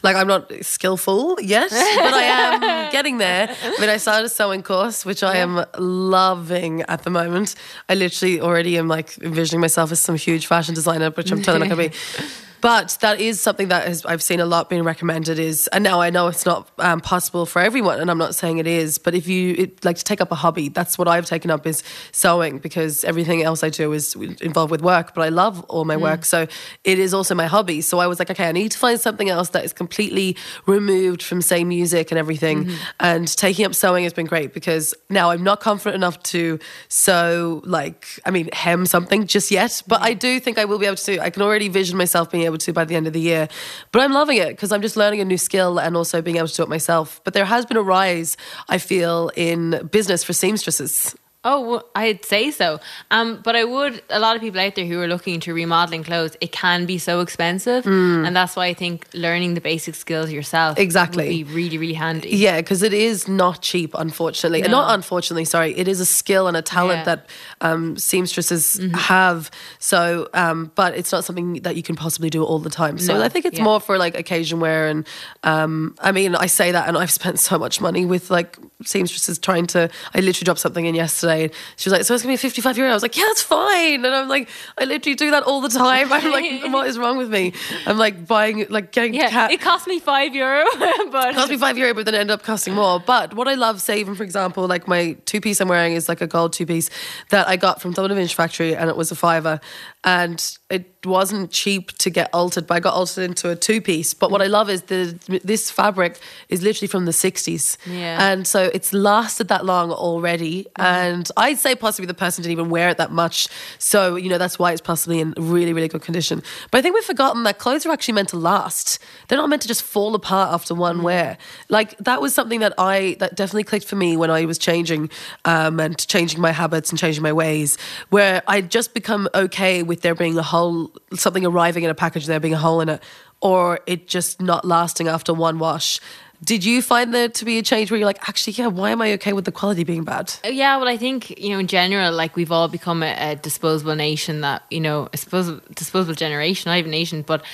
Like 0.03 0.17
I'm 0.17 0.29
not 0.29 0.51
skillful 0.63 1.39
yet, 1.43 1.71
but 1.71 2.15
I 2.15 2.23
am 2.23 2.93
getting 2.97 3.19
there. 3.19 3.45
I 3.63 3.81
mean, 3.81 3.91
I 3.91 3.99
started 3.99 4.27
a 4.27 4.29
sewing 4.29 4.63
course, 4.63 5.05
which 5.05 5.23
I 5.23 5.37
am 5.39 5.65
loving 5.79 6.83
at 6.83 7.03
the 7.03 7.11
moment. 7.11 7.57
I 7.89 7.95
literally 7.95 8.41
already 8.41 8.79
am 8.79 8.89
like 8.89 9.19
envisioning 9.19 9.61
myself 9.61 9.93
as 9.93 10.01
some 10.01 10.17
huge 10.17 10.47
fashion 10.47 10.75
designer, 10.75 11.11
which 11.11 11.31
I'm 11.33 11.43
totally 11.43 11.69
not 11.69 11.77
going 11.77 11.91
to 11.91 11.97
be. 11.97 12.25
But 12.65 12.97
that 13.03 13.21
is 13.21 13.43
something 13.43 13.69
that 13.69 13.87
has, 13.87 14.07
I've 14.07 14.23
seen 14.23 14.41
a 14.41 14.47
lot 14.47 14.71
being 14.71 14.85
recommended. 14.85 15.39
Is 15.39 15.69
and 15.69 15.85
now 15.85 16.01
I 16.01 16.09
know 16.09 16.29
it's 16.29 16.47
not 16.47 16.71
um, 16.79 17.03
possible 17.03 17.45
for 17.45 17.61
everyone, 17.61 18.01
and 18.01 18.11
I'm 18.11 18.17
not 18.17 18.35
saying 18.35 18.57
it 18.57 18.67
is. 18.67 18.97
But 18.97 19.15
if 19.15 19.29
you 19.29 19.55
it, 19.59 19.85
like 19.85 19.99
to 19.99 20.05
take 20.05 20.23
up 20.23 20.33
a 20.33 20.35
hobby, 20.35 20.71
that's 20.71 20.97
what 20.97 21.07
I've 21.07 21.27
taken 21.27 21.51
up 21.51 21.67
is 21.67 21.83
sewing 22.13 22.61
because 22.61 23.05
everything 23.05 23.43
else 23.43 23.63
I 23.63 23.69
do 23.69 23.93
is 23.93 24.15
involved 24.15 24.71
with 24.71 24.81
work. 24.81 25.15
But 25.15 25.27
I 25.27 25.29
love 25.29 25.63
all 25.65 25.85
my 25.85 25.97
mm. 25.97 26.01
work, 26.01 26.25
so 26.25 26.47
it 26.85 26.99
is 26.99 27.13
also 27.13 27.35
my 27.35 27.45
hobby. 27.45 27.83
So 27.83 27.99
I 27.99 28.07
was 28.07 28.19
like, 28.19 28.31
okay, 28.31 28.49
I 28.49 28.53
need 28.53 28.73
to 28.73 28.79
find 28.79 28.99
something 28.99 29.29
else 29.29 29.51
that 29.51 29.63
is 29.63 29.75
completely 29.75 30.35
removed 30.65 31.23
from 31.23 31.43
say 31.43 31.65
music 31.65 32.13
and 32.13 32.19
everything. 32.19 32.65
Mm-hmm. 32.65 32.77
And 32.99 33.29
taking 33.29 33.67
up 33.67 33.75
sewing 33.75 34.05
has 34.05 34.15
been 34.15 34.25
great 34.25 34.55
because 34.55 34.95
now 35.11 35.29
I'm 35.29 35.45
not 35.45 35.61
confident 35.61 35.97
enough 35.97 36.23
to 36.33 36.59
sew 36.89 37.61
like 37.67 38.07
I 38.25 38.31
mean 38.31 38.49
hem 38.55 38.87
something 38.87 39.27
just 39.27 39.51
yet, 39.51 39.83
but 39.87 39.97
mm-hmm. 39.97 40.05
I 40.07 40.15
do 40.15 40.41
think 40.41 40.57
I 40.57 40.65
will 40.65 40.79
be 40.79 40.87
able 40.87 40.97
to. 40.97 41.21
I 41.21 41.29
can 41.29 41.43
already 41.43 41.69
vision 41.69 41.99
myself 41.99 42.31
being 42.31 42.45
able 42.45 42.54
to 42.59 42.73
by 42.73 42.85
the 42.85 42.95
end 42.95 43.07
of 43.07 43.13
the 43.13 43.21
year. 43.21 43.49
But 43.93 44.03
I'm 44.03 44.13
loving 44.13 44.39
it 44.39 44.49
because 44.49 44.73
I'm 44.73 44.83
just 44.83 44.97
learning 44.97 45.21
a 45.21 45.25
new 45.25 45.39
skill 45.39 45.79
and 45.79 45.97
also 45.97 46.23
being 46.23 46.37
able 46.37 46.49
to 46.49 46.55
do 46.55 46.63
it 46.63 46.69
myself. 46.69 47.21
But 47.25 47.35
there 47.35 47.45
has 47.45 47.67
been 47.67 47.77
a 47.77 47.83
rise, 47.83 48.37
I 48.69 48.79
feel, 48.79 49.31
in 49.37 49.89
business 49.91 50.25
for 50.25 50.33
seamstresses. 50.33 51.15
Oh, 51.47 51.61
well, 51.61 51.85
I'd 51.95 52.25
say 52.25 52.51
so. 52.51 52.81
Um, 53.11 53.41
but 53.45 53.55
I 53.55 53.65
would. 53.65 54.03
A 54.11 54.19
lot 54.19 54.35
of 54.35 54.41
people 54.43 54.59
out 54.61 54.75
there 54.75 54.87
who 54.87 55.01
are 55.01 55.07
looking 55.07 55.41
to 55.41 55.53
remodeling 55.53 56.03
clothes, 56.03 56.37
it 56.41 56.53
can 56.53 56.87
be 56.87 56.97
so 56.99 57.21
expensive, 57.21 57.87
and 57.87 58.35
that's 58.35 58.57
why 58.57 58.67
I 58.67 58.75
think 58.75 59.07
learning 59.13 59.55
the 59.55 59.61
basic 59.61 59.95
skills 59.95 60.31
yourself 60.33 60.77
Mm. 60.79 60.81
Exactly. 60.81 61.25
would 61.25 61.31
be 61.49 61.55
really, 61.55 61.79
really 61.79 61.93
handy. 61.95 62.31
Yeah, 62.31 62.57
because 62.61 62.83
it 62.83 62.95
is 62.95 63.29
not 63.29 63.61
cheap, 63.61 63.93
unfortunately. 63.95 64.63
No. 64.63 64.69
Not 64.69 64.95
unfortunately, 64.95 65.45
sorry. 65.45 65.77
It 65.77 65.87
is 65.89 66.01
a 66.01 66.07
skill 66.07 66.49
and 66.49 66.57
a 66.57 66.63
talent 66.63 67.07
Yeah. 67.07 67.15
Mm-hmm. 67.17 67.27
that 67.61 67.71
um, 67.73 67.97
seamstresses 67.99 68.81
have. 68.95 69.51
So, 69.79 70.29
um, 70.35 70.71
but 70.75 70.97
it's 70.97 71.13
not 71.13 71.25
something 71.25 71.55
that 71.63 71.77
you 71.77 71.83
can 71.83 71.97
possibly 71.97 72.31
do 72.31 72.43
all 72.43 72.59
the 72.59 72.71
time. 72.71 72.99
So 72.99 73.15
No, 73.19 73.23
I 73.23 73.29
think 73.29 73.45
it's 73.45 73.59
yeah. 73.59 73.65
more 73.65 73.81
for 73.81 73.99
like 73.99 74.19
occasion 74.19 74.61
wear. 74.61 74.89
And 74.89 75.07
um, 75.43 75.95
I 76.01 76.13
mean, 76.13 76.35
I 76.35 76.47
say 76.47 76.73
that, 76.73 76.89
and 76.89 76.97
I've 76.97 77.11
spent 77.11 77.39
so 77.39 77.59
much 77.59 77.81
money 77.81 78.05
with 78.07 78.31
like 78.31 78.57
seamstresses 78.83 79.39
trying 79.39 79.67
to. 79.69 79.89
I 80.15 80.19
literally 80.21 80.45
dropped 80.45 80.61
something 80.61 80.85
in 80.85 80.95
yesterday. 80.95 81.45
And 81.45 81.53
she 81.77 81.89
was 81.89 81.93
like, 81.99 82.05
"So 82.05 82.15
it's 82.15 82.23
gonna 82.23 82.33
be 82.33 82.37
fifty-five 82.37 82.77
euro." 82.77 82.91
I 82.91 82.95
was 82.95 83.03
like, 83.03 83.17
"Yeah, 83.17 83.25
that's 83.29 83.43
fine." 83.43 84.05
And 84.05 84.15
I'm 84.15 84.29
like, 84.29 84.49
I 84.79 84.85
literally 84.85 85.15
do 85.15 85.31
that 85.31 85.45
all 85.45 85.61
the 85.61 85.69
time. 85.69 86.13
I'm 86.13 86.31
like, 86.33 86.65
"What 86.73 86.87
is 86.89 86.99
wrong 86.99 87.17
with 87.17 87.31
me?" 87.31 87.53
I'm 87.87 87.99
like 87.99 88.27
buying, 88.27 88.67
like 88.71 88.93
getting 88.93 89.15
Yeah, 89.15 89.31
cat. 89.31 89.53
it 89.53 89.61
cost 89.61 89.87
me 89.87 90.01
five 90.01 90.35
euro, 90.35 90.65
but 91.11 91.35
cost 91.35 91.51
me 91.51 91.57
five 91.57 91.79
euro, 91.79 91.95
but 91.95 92.05
then 92.05 92.15
end 92.15 92.31
up 92.31 92.43
costing 92.43 92.75
more. 92.75 92.99
But 93.01 93.35
what 93.35 93.49
I 93.49 93.55
love 93.55 93.81
saving, 93.81 94.15
for 94.17 94.23
example, 94.25 94.67
like 94.67 94.89
my 94.89 95.17
two 95.25 95.41
piece 95.41 95.61
I'm 95.61 95.69
wearing 95.69 95.93
is 95.95 96.09
like 96.09 96.21
a 96.21 96.27
gold 96.27 96.53
two 96.53 96.67
piece 96.67 96.91
that 97.31 97.49
I 97.49 97.57
got 97.57 97.81
from 97.81 97.93
Dublin 97.93 98.15
Vintage 98.17 98.35
Factory, 98.35 98.75
and 98.75 98.91
it 98.91 98.97
was 98.97 99.11
a 99.13 99.17
fiver, 99.17 99.61
and 100.05 100.59
it 100.71 100.91
wasn't 101.07 101.51
cheap 101.51 101.93
to 101.99 102.11
get 102.11 102.29
altered, 102.33 102.67
but 102.67 102.75
I 102.75 102.81
got 102.81 102.95
altered 102.95 103.25
into 103.25 103.51
a 103.51 103.57
two 103.57 103.81
piece. 103.81 104.15
But 104.15 104.31
what 104.31 104.43
I 104.43 104.47
love 104.47 104.69
is 104.71 104.83
the 104.83 105.19
this 105.45 105.71
fabric 105.71 106.19
is 106.49 106.63
literally 106.63 106.89
from 106.89 107.05
the 107.05 107.13
60s, 107.13 107.77
Yeah. 107.87 108.31
and 108.33 108.47
so 108.47 108.71
it's 108.75 108.93
lasted 108.93 109.49
that 109.49 109.65
long 109.65 109.91
already. 109.93 110.67
And 110.77 111.31
I'd 111.37 111.59
say 111.59 111.75
possibly 111.75 112.07
the 112.07 112.15
person 112.15 112.43
didn't 112.43 112.53
even 112.53 112.71
wear 112.71 112.89
it 112.89 112.99
that 112.99 113.13
much, 113.13 113.49
so 113.79 114.17
you 114.17 114.29
know 114.29 114.39
that's 114.39 114.59
why 114.59 114.73
it's 114.73 114.81
possibly 114.81 115.21
in 115.21 115.33
really 115.39 115.73
really 115.73 115.89
good 115.89 116.03
condition. 116.03 116.43
But 116.71 116.79
I 116.79 116.83
think 116.83 116.95
we've 116.95 117.05
forgotten 117.05 117.45
that 117.45 117.59
clothes 117.59 117.87
are 117.87 117.93
actually 117.93 118.15
meant 118.15 118.31
to 118.31 118.37
last. 118.37 118.99
They're 119.29 119.39
not 119.39 119.49
meant 119.49 119.63
to 119.63 119.69
just 119.69 119.83
fall 119.83 120.15
apart 120.15 120.53
after 120.53 120.75
one 120.75 121.03
wear. 121.03 121.39
Like 121.69 121.97
that 121.99 122.21
was 122.21 122.35
something 122.35 122.61
that 122.61 122.75
I 122.79 123.17
that 123.21 123.37
definitely 123.37 123.65
clicked 123.65 123.87
for 123.87 123.97
me 123.97 124.17
when 124.17 124.31
I 124.31 124.45
was 124.45 124.59
changing 124.59 125.11
um, 125.45 125.81
and 125.81 125.97
changing 126.09 126.41
my 126.41 126.53
habits 126.53 126.91
and 126.91 126.99
changing 126.99 127.23
my 127.23 127.33
ways. 127.33 127.77
Where 128.11 128.43
I'd 128.49 128.71
just 128.71 128.93
become 128.95 129.29
okay 129.35 129.83
with 129.83 129.94
there 130.03 130.15
being 130.15 130.39
a 130.39 130.43
hole, 130.43 130.93
something 131.15 131.45
arriving 131.45 131.85
in 131.85 131.91
a 131.91 131.95
package, 131.95 132.27
there 132.27 132.41
being 132.41 132.55
a 132.55 132.59
hole 132.59 132.81
in 132.81 132.89
it, 132.89 133.03
or 133.41 133.81
it 133.87 134.09
just 134.09 134.41
not 134.41 134.65
lasting 134.65 135.09
after 135.09 135.35
one 135.35 135.59
wash. 135.59 136.01
Did 136.43 136.65
you 136.65 136.83
find 136.83 137.15
there 137.15 137.29
to 137.29 137.45
be 137.45 137.59
a 137.59 137.63
change 137.63 137.91
where 137.91 137.99
you're 137.99 138.07
like, 138.07 138.29
actually, 138.29 138.55
yeah, 138.55 138.67
why 138.67 138.91
am 138.91 139.01
I 139.01 139.13
okay 139.15 139.33
with 139.33 139.45
the 139.45 139.53
quality 139.53 139.85
being 139.85 140.05
bad? 140.05 140.35
Uh, 140.45 140.49
yeah, 140.49 140.77
well, 140.77 140.89
I 140.89 140.97
think 140.97 141.39
you 141.39 141.51
know, 141.51 141.59
in 141.59 141.67
general, 141.67 142.13
like 142.13 142.37
we've 142.37 142.53
all 142.53 142.69
become 142.69 143.03
a, 143.03 143.33
a 143.33 143.37
disposable 143.37 143.95
nation. 143.95 144.41
That 144.41 144.63
you 144.71 144.81
know, 144.81 145.07
a 145.07 145.11
disposable, 145.11 145.61
disposable 145.75 146.15
generation, 146.15 146.71
not 146.71 146.79
even 146.79 146.91
nation, 146.91 147.23
but 147.23 147.45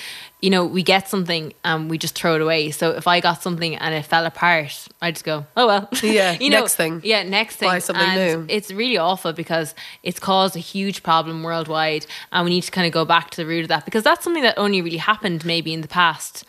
you 0.40 0.51
know, 0.51 0.64
we 0.64 0.83
get 0.83 1.09
something 1.09 1.53
and 1.64 1.90
we 1.90 1.99
just 1.99 2.14
throw 2.14 2.35
it 2.35 2.40
away. 2.40 2.71
So 2.71 2.90
if 2.93 3.07
I 3.07 3.21
got 3.21 3.43
something 3.43 3.77
and 3.77 3.95
it 3.95 4.07
fell 4.07 4.25
apart, 4.25 4.88
I 5.03 5.11
just 5.11 5.25
go, 5.25 5.47
oh 5.57 5.66
well. 5.66 5.88
Yeah, 6.03 6.33
you 6.40 6.51
know, 6.51 6.61
next 6.61 6.77
thing. 6.77 7.03
Yeah, 7.05 7.23
next 7.23 7.57
thing. 7.57 7.69
Buy 7.69 7.79
something 7.79 8.05
and 8.05 8.49
new. 8.49 8.55
It's 8.55 8.73
really 8.73 8.97
awful 8.97 9.33
because 9.33 9.75
it's 10.03 10.19
caused 10.19 10.57
a 10.57 10.61
huge 10.61 11.03
problem 11.03 11.43
worldwide, 11.43 12.07
and 12.33 12.45
we 12.45 12.51
need 12.51 12.62
to 12.62 12.71
kind 12.71 12.87
of 12.87 12.93
go 12.93 13.05
back 13.05 13.31
to 13.31 13.37
the 13.37 13.47
root 13.47 13.62
of 13.62 13.69
that 13.69 13.85
because 13.85 14.03
that's 14.03 14.25
something 14.25 14.43
that 14.43 14.59
only 14.59 14.83
really 14.83 14.97
happened 14.97 15.45
maybe 15.45 15.73
in 15.73 15.83
the 15.83 15.88
past 15.88 16.45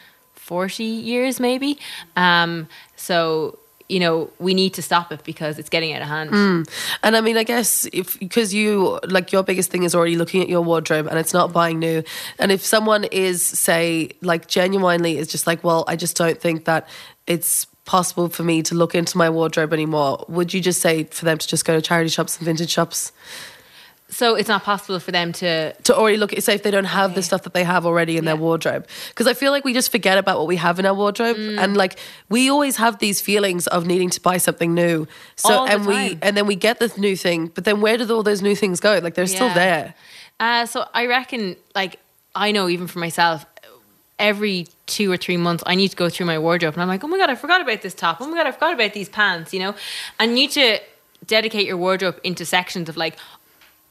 forty 0.51 0.83
years, 0.83 1.39
maybe. 1.39 1.79
Um, 2.17 2.67
so. 2.97 3.57
You 3.95 3.99
know, 3.99 4.29
we 4.39 4.53
need 4.53 4.73
to 4.75 4.81
stop 4.81 5.11
it 5.11 5.21
because 5.25 5.59
it's 5.59 5.67
getting 5.67 5.91
out 5.93 6.01
of 6.01 6.07
hand. 6.07 6.29
And 7.03 7.17
I 7.17 7.19
mean, 7.19 7.35
I 7.35 7.43
guess 7.43 7.85
if 7.91 8.17
because 8.17 8.53
you 8.53 9.01
like 9.03 9.33
your 9.33 9.43
biggest 9.43 9.69
thing 9.69 9.83
is 9.83 9.93
already 9.93 10.15
looking 10.15 10.41
at 10.41 10.47
your 10.47 10.61
wardrobe 10.61 11.07
and 11.09 11.19
it's 11.19 11.33
not 11.33 11.51
buying 11.51 11.77
new. 11.79 12.01
And 12.39 12.53
if 12.53 12.61
someone 12.63 13.03
is 13.03 13.45
say 13.45 14.11
like 14.21 14.47
genuinely 14.47 15.17
is 15.17 15.27
just 15.27 15.45
like, 15.45 15.61
well, 15.61 15.83
I 15.89 15.97
just 15.97 16.15
don't 16.15 16.39
think 16.39 16.63
that 16.71 16.87
it's 17.27 17.65
possible 17.83 18.29
for 18.29 18.43
me 18.43 18.63
to 18.69 18.75
look 18.75 18.95
into 18.95 19.17
my 19.17 19.29
wardrobe 19.29 19.73
anymore. 19.73 20.23
Would 20.29 20.53
you 20.53 20.61
just 20.61 20.79
say 20.79 21.03
for 21.03 21.25
them 21.25 21.37
to 21.37 21.45
just 21.45 21.65
go 21.65 21.75
to 21.75 21.81
charity 21.81 22.11
shops 22.11 22.37
and 22.37 22.45
vintage 22.45 22.71
shops 22.71 23.11
So 24.13 24.35
it's 24.35 24.49
not 24.49 24.63
possible 24.63 24.99
for 24.99 25.11
them 25.11 25.31
to 25.33 25.73
to 25.73 25.95
already 25.95 26.17
look 26.17 26.33
at 26.33 26.43
say 26.43 26.53
if 26.53 26.63
they 26.63 26.69
don't 26.71 26.83
have 26.99 27.15
the 27.15 27.23
stuff 27.23 27.41
that 27.43 27.53
they 27.53 27.63
have 27.63 27.85
already 27.85 28.17
in 28.17 28.25
their 28.25 28.35
wardrobe? 28.35 28.85
Because 29.09 29.25
I 29.25 29.33
feel 29.33 29.51
like 29.51 29.63
we 29.63 29.73
just 29.73 29.89
forget 29.89 30.17
about 30.17 30.37
what 30.37 30.47
we 30.47 30.57
have 30.57 30.79
in 30.79 30.85
our 30.85 30.93
wardrobe 30.93 31.37
Mm. 31.37 31.57
and 31.57 31.77
like 31.77 31.97
we 32.29 32.49
always 32.49 32.75
have 32.75 32.99
these 32.99 33.21
feelings 33.21 33.67
of 33.67 33.85
needing 33.85 34.09
to 34.11 34.19
buy 34.21 34.37
something 34.37 34.73
new. 34.73 35.07
So 35.37 35.53
All 35.53 35.65
the 35.65 35.71
and 35.71 35.85
we 35.87 36.17
and 36.21 36.35
then 36.37 36.45
we 36.45 36.55
get 36.55 36.79
this 36.79 36.97
new 36.97 37.15
thing, 37.15 37.47
but 37.55 37.63
then 37.63 37.79
where 37.81 37.97
did 37.97 38.11
all 38.11 38.23
those 38.23 38.41
new 38.41 38.55
things 38.55 38.79
go? 38.81 38.99
Like 39.01 39.13
they're 39.15 39.27
still 39.27 39.53
there. 39.53 39.95
Uh, 40.39 40.65
so 40.65 40.85
I 40.93 41.05
reckon, 41.05 41.55
like, 41.75 41.99
I 42.33 42.51
know 42.51 42.67
even 42.67 42.87
for 42.87 42.97
myself, 42.99 43.45
every 44.17 44.67
two 44.87 45.11
or 45.11 45.17
three 45.17 45.37
months, 45.37 45.63
I 45.67 45.75
need 45.75 45.89
to 45.89 45.95
go 45.95 46.09
through 46.09 46.25
my 46.25 46.39
wardrobe 46.39 46.73
and 46.73 46.81
I'm 46.81 46.87
like, 46.87 47.03
oh 47.03 47.07
my 47.07 47.17
God, 47.17 47.29
I 47.29 47.35
forgot 47.35 47.61
about 47.61 47.81
this 47.81 47.93
top. 47.93 48.17
Oh 48.19 48.27
my 48.27 48.35
God, 48.37 48.47
I 48.47 48.51
forgot 48.51 48.73
about 48.73 48.93
these 48.93 49.09
pants, 49.09 49.53
you 49.53 49.59
know? 49.59 49.75
And 50.19 50.31
you 50.31 50.35
need 50.35 50.51
to 50.51 50.79
dedicate 51.25 51.67
your 51.67 51.77
wardrobe 51.77 52.19
into 52.23 52.43
sections 52.45 52.89
of 52.89 52.97
like 52.97 53.17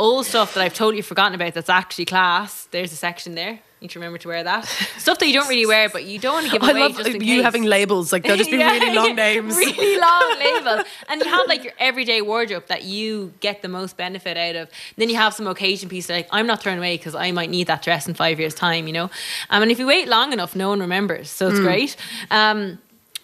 old 0.00 0.26
stuff 0.26 0.54
that 0.54 0.62
I've 0.62 0.74
totally 0.74 1.02
forgotten 1.02 1.34
about 1.34 1.54
that's 1.54 1.68
actually 1.68 2.06
class. 2.06 2.66
There's 2.70 2.92
a 2.92 2.96
section 2.96 3.34
there. 3.34 3.52
You 3.52 3.84
need 3.86 3.90
to 3.92 3.98
remember 3.98 4.18
to 4.18 4.28
wear 4.28 4.44
that. 4.44 4.66
Stuff 4.98 5.18
that 5.20 5.26
you 5.26 5.32
don't 5.32 5.48
really 5.48 5.64
wear, 5.64 5.88
but 5.88 6.04
you 6.04 6.18
don't 6.18 6.34
want 6.34 6.46
to 6.46 6.52
give 6.52 6.62
I 6.62 6.72
away 6.72 6.80
love 6.80 6.96
just 6.98 7.08
in 7.08 7.14
you 7.22 7.36
case. 7.36 7.42
having 7.44 7.62
labels. 7.64 8.12
Like 8.12 8.24
they'll 8.24 8.36
just 8.36 8.50
be 8.50 8.56
Yeah, 8.64 8.72
really 8.72 8.94
long 8.94 9.14
names. 9.14 9.56
Really 9.56 9.98
long 9.98 10.38
labels. 10.38 10.86
And 11.08 11.22
you 11.22 11.28
have 11.30 11.46
like 11.48 11.64
your 11.64 11.72
everyday 11.78 12.20
wardrobe 12.20 12.66
that 12.66 12.82
you 12.84 13.32
get 13.40 13.62
the 13.62 13.68
most 13.68 13.96
benefit 13.96 14.36
out 14.36 14.54
of. 14.56 14.68
Then 14.96 15.08
you 15.08 15.16
have 15.16 15.32
some 15.32 15.46
occasion 15.46 15.88
pieces 15.88 16.10
like 16.10 16.28
I'm 16.30 16.46
not 16.46 16.60
throwing 16.62 16.78
away 16.78 16.98
because 16.98 17.14
I 17.14 17.30
might 17.30 17.48
need 17.48 17.68
that 17.68 17.80
dress 17.82 18.06
in 18.06 18.12
five 18.12 18.38
years' 18.38 18.54
time, 18.54 18.86
you 18.86 18.92
know? 18.92 19.08
Um, 19.48 19.62
and 19.62 19.70
if 19.72 19.78
you 19.78 19.86
wait 19.86 20.08
long 20.08 20.32
enough, 20.34 20.54
no 20.54 20.68
one 20.68 20.80
remembers. 20.80 21.30
So 21.30 21.48
it's 21.48 21.58
Mm. 21.58 21.64
great. 21.64 21.96
Um, 22.30 22.78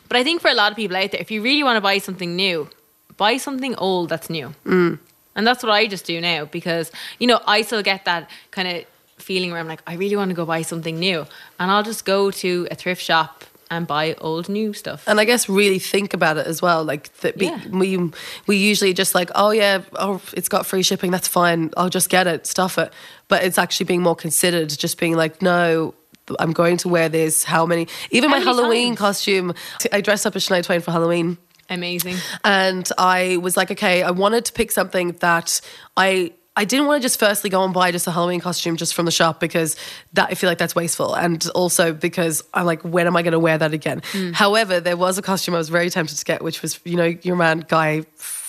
but 0.08 0.16
I 0.16 0.24
think 0.24 0.40
for 0.40 0.48
a 0.48 0.54
lot 0.54 0.70
of 0.72 0.76
people 0.76 0.96
out 0.96 1.10
there, 1.10 1.20
if 1.20 1.30
you 1.30 1.42
really 1.42 1.64
want 1.64 1.76
to 1.76 1.82
buy 1.82 1.98
something 1.98 2.34
new, 2.34 2.70
buy 3.18 3.36
something 3.36 3.74
old 3.76 4.08
that's 4.08 4.30
new. 4.30 4.54
Mm. 4.64 5.00
And 5.37 5.46
that's 5.46 5.62
what 5.62 5.70
I 5.70 5.87
just 5.87 6.05
do 6.07 6.20
now 6.20 6.46
because, 6.46 6.90
you 7.20 7.27
know, 7.29 7.40
I 7.46 7.62
still 7.62 7.83
get 7.83 8.05
that 8.07 8.29
kind 8.51 8.66
of 8.66 8.85
feeling 9.22 9.51
where 9.53 9.61
I'm 9.61 9.68
like, 9.68 9.83
I 9.87 9.94
really 9.94 10.16
want 10.16 10.31
to 10.31 10.35
go 10.35 10.44
buy 10.44 10.62
something 10.62 10.99
new. 10.99 11.27
And 11.61 11.70
I'll 11.70 11.83
just 11.85 12.05
go 12.05 12.31
to 12.33 12.66
a 12.70 12.75
thrift 12.75 13.03
shop 13.03 13.44
and 13.70 13.87
buy 13.87 14.14
old 14.20 14.49
new 14.49 14.72
stuff. 14.72 15.03
and 15.09 15.18
I 15.18 15.25
guess 15.25 15.49
really 15.49 15.81
think 15.81 16.14
about 16.14 16.37
it 16.37 16.46
as 16.46 16.62
well. 16.62 16.85
Like 16.85 17.12
that, 17.18 17.37
be, 17.37 17.46
Yeah. 17.46 17.61
we 17.70 17.99
we 18.46 18.57
usually 18.57 18.94
just 18.94 19.12
like, 19.14 19.31
oh 19.35 19.51
yeah, 19.51 19.83
oh 19.94 20.20
it's 20.35 20.49
got 20.49 20.66
free 20.66 20.83
shipping, 20.85 21.11
that's 21.11 21.27
fine. 21.29 21.70
I'll 21.77 21.88
just 21.90 22.09
get 22.09 22.27
it, 22.29 22.46
stuff 22.46 22.79
it. 22.79 22.92
But 23.29 23.42
it's 23.42 23.59
actually 23.59 23.87
being 23.87 24.03
more 24.03 24.14
considered. 24.16 24.68
Just 24.70 24.99
being 25.01 25.16
like, 25.16 25.42
no, 25.42 25.94
I'm 26.38 26.53
going 26.53 26.77
to 26.79 26.88
wear 26.88 27.09
this. 27.09 27.42
How 27.42 27.66
many? 27.66 27.88
Even 28.12 28.31
How 28.31 28.37
my 28.38 28.44
many 28.44 28.57
Halloween 28.57 28.88
times? 28.90 28.99
costume. 29.01 29.55
I 29.92 30.01
dressed 30.01 30.27
up 30.27 30.37
as 30.37 30.46
Shania 30.46 30.62
Twain 30.64 30.81
for 30.81 30.92
Halloween. 30.92 31.37
Amazing. 31.68 32.16
and 32.44 32.88
I 32.98 33.38
was 33.38 33.57
like, 33.57 33.70
okay, 33.72 34.02
I 34.02 34.11
wanted 34.11 34.44
to 34.46 34.52
pick 34.52 34.72
something 34.72 35.12
that 35.20 35.61
I 35.96 36.33
I 36.59 36.64
didn't 36.64 36.87
want 36.87 37.02
to 37.02 37.05
just 37.05 37.20
firstly 37.20 37.50
go 37.50 37.62
and 37.64 37.74
buy 37.74 37.92
just 37.92 38.07
a 38.07 38.11
Halloween 38.11 38.40
costume 38.40 38.79
just 38.79 38.94
from 38.94 39.05
the 39.05 39.11
shop 39.11 39.40
because 39.40 39.76
that 40.14 40.31
I 40.31 40.35
feel 40.35 40.48
like 40.48 40.57
that's 40.57 40.74
wasteful, 40.74 41.14
and 41.14 41.46
also 41.50 41.92
because 41.92 42.42
I'm 42.55 42.64
like, 42.64 42.81
when 42.83 43.07
am 43.07 43.14
I 43.14 43.20
going 43.22 43.33
to 43.33 43.38
wear 43.38 43.59
that 43.59 43.74
again? 43.74 44.00
Hmm. 44.12 44.33
However, 44.33 44.81
there 44.81 44.96
was 44.96 45.18
a 45.18 45.22
costume 45.22 45.55
I 45.55 45.59
was 45.59 45.68
very 45.68 45.90
tempted 45.90 46.16
to 46.16 46.24
get, 46.24 46.42
which 46.42 46.62
was 46.62 46.81
you 46.85 46.96
know 46.96 47.14
your 47.22 47.37
man 47.37 47.64
Guy. 47.68 48.05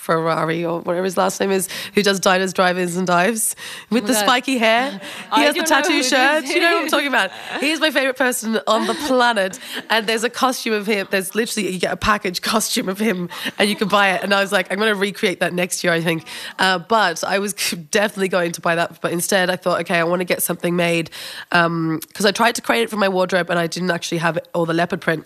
Ferrari 0.07 0.63
or 0.63 0.79
whatever 0.79 1.03
his 1.03 1.17
last 1.17 1.39
name 1.41 1.51
is, 1.51 1.67
who 1.93 2.01
does 2.01 2.19
diners, 2.19 2.53
drive-ins, 2.53 2.95
and 2.95 3.05
dives 3.05 3.55
with 3.89 4.03
my 4.03 4.07
the 4.07 4.13
God. 4.13 4.23
spiky 4.23 4.57
hair. 4.57 5.01
He 5.27 5.41
I 5.41 5.45
has 5.45 5.55
the 5.55 5.63
tattoo 5.63 6.01
shirt. 6.03 6.45
You 6.45 6.61
know 6.61 6.75
what 6.75 6.83
I'm 6.83 6.89
talking 6.89 7.07
about? 7.07 7.31
He 7.59 7.71
is 7.71 7.79
my 7.81 7.91
favorite 7.91 8.15
person 8.15 8.59
on 8.65 8.87
the 8.87 8.93
planet. 9.07 9.59
And 9.89 10.07
there's 10.07 10.23
a 10.23 10.29
costume 10.29 10.73
of 10.73 10.87
him. 10.87 11.07
There's 11.11 11.35
literally 11.35 11.69
you 11.73 11.79
get 11.79 11.91
a 11.91 11.97
package 11.97 12.41
costume 12.41 12.87
of 12.87 12.97
him, 12.97 13.29
and 13.59 13.69
you 13.69 13.75
can 13.75 13.89
buy 13.89 14.11
it. 14.13 14.23
And 14.23 14.33
I 14.33 14.41
was 14.41 14.51
like, 14.53 14.71
I'm 14.71 14.79
going 14.79 14.93
to 14.93 14.99
recreate 14.99 15.41
that 15.41 15.53
next 15.53 15.83
year, 15.83 15.91
I 15.91 16.01
think. 16.01 16.25
Uh, 16.57 16.79
but 16.79 17.23
I 17.23 17.39
was 17.39 17.53
definitely 17.91 18.29
going 18.29 18.53
to 18.53 18.61
buy 18.61 18.75
that. 18.75 19.01
But 19.01 19.11
instead, 19.11 19.49
I 19.49 19.57
thought, 19.57 19.81
okay, 19.81 19.99
I 19.99 20.05
want 20.05 20.21
to 20.21 20.25
get 20.25 20.41
something 20.41 20.75
made 20.75 21.09
because 21.49 22.25
I 22.25 22.31
tried 22.31 22.55
to 22.55 22.61
create 22.61 22.83
it 22.83 22.89
for 22.89 22.97
my 22.97 23.09
wardrobe, 23.09 23.49
and 23.49 23.59
I 23.59 23.67
didn't 23.67 23.91
actually 23.91 24.19
have 24.19 24.39
all 24.53 24.65
the 24.65 24.73
leopard 24.73 25.01
print. 25.01 25.25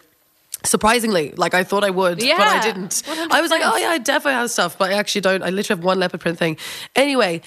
Surprisingly, 0.64 1.34
like 1.38 1.54
I 1.54 1.64
thought 1.64 1.84
I 1.84 1.90
would, 1.90 2.20
but 2.20 2.30
I 2.30 2.62
didn't. 2.62 3.02
I 3.32 3.42
was 3.42 3.50
like, 3.50 3.62
oh 3.66 3.78
yeah, 3.78 3.90
I 3.90 3.98
definitely 3.98 4.34
have 4.34 4.52
stuff, 4.52 4.78
but 4.78 4.92
I 4.92 4.94
actually 4.94 5.22
don't. 5.22 5.42
I 5.42 5.50
literally 5.50 5.80
have 5.80 5.84
one 5.84 6.00
leopard 6.00 6.22
print 6.22 6.38
thing. 6.38 6.58
Anyway, 6.96 7.42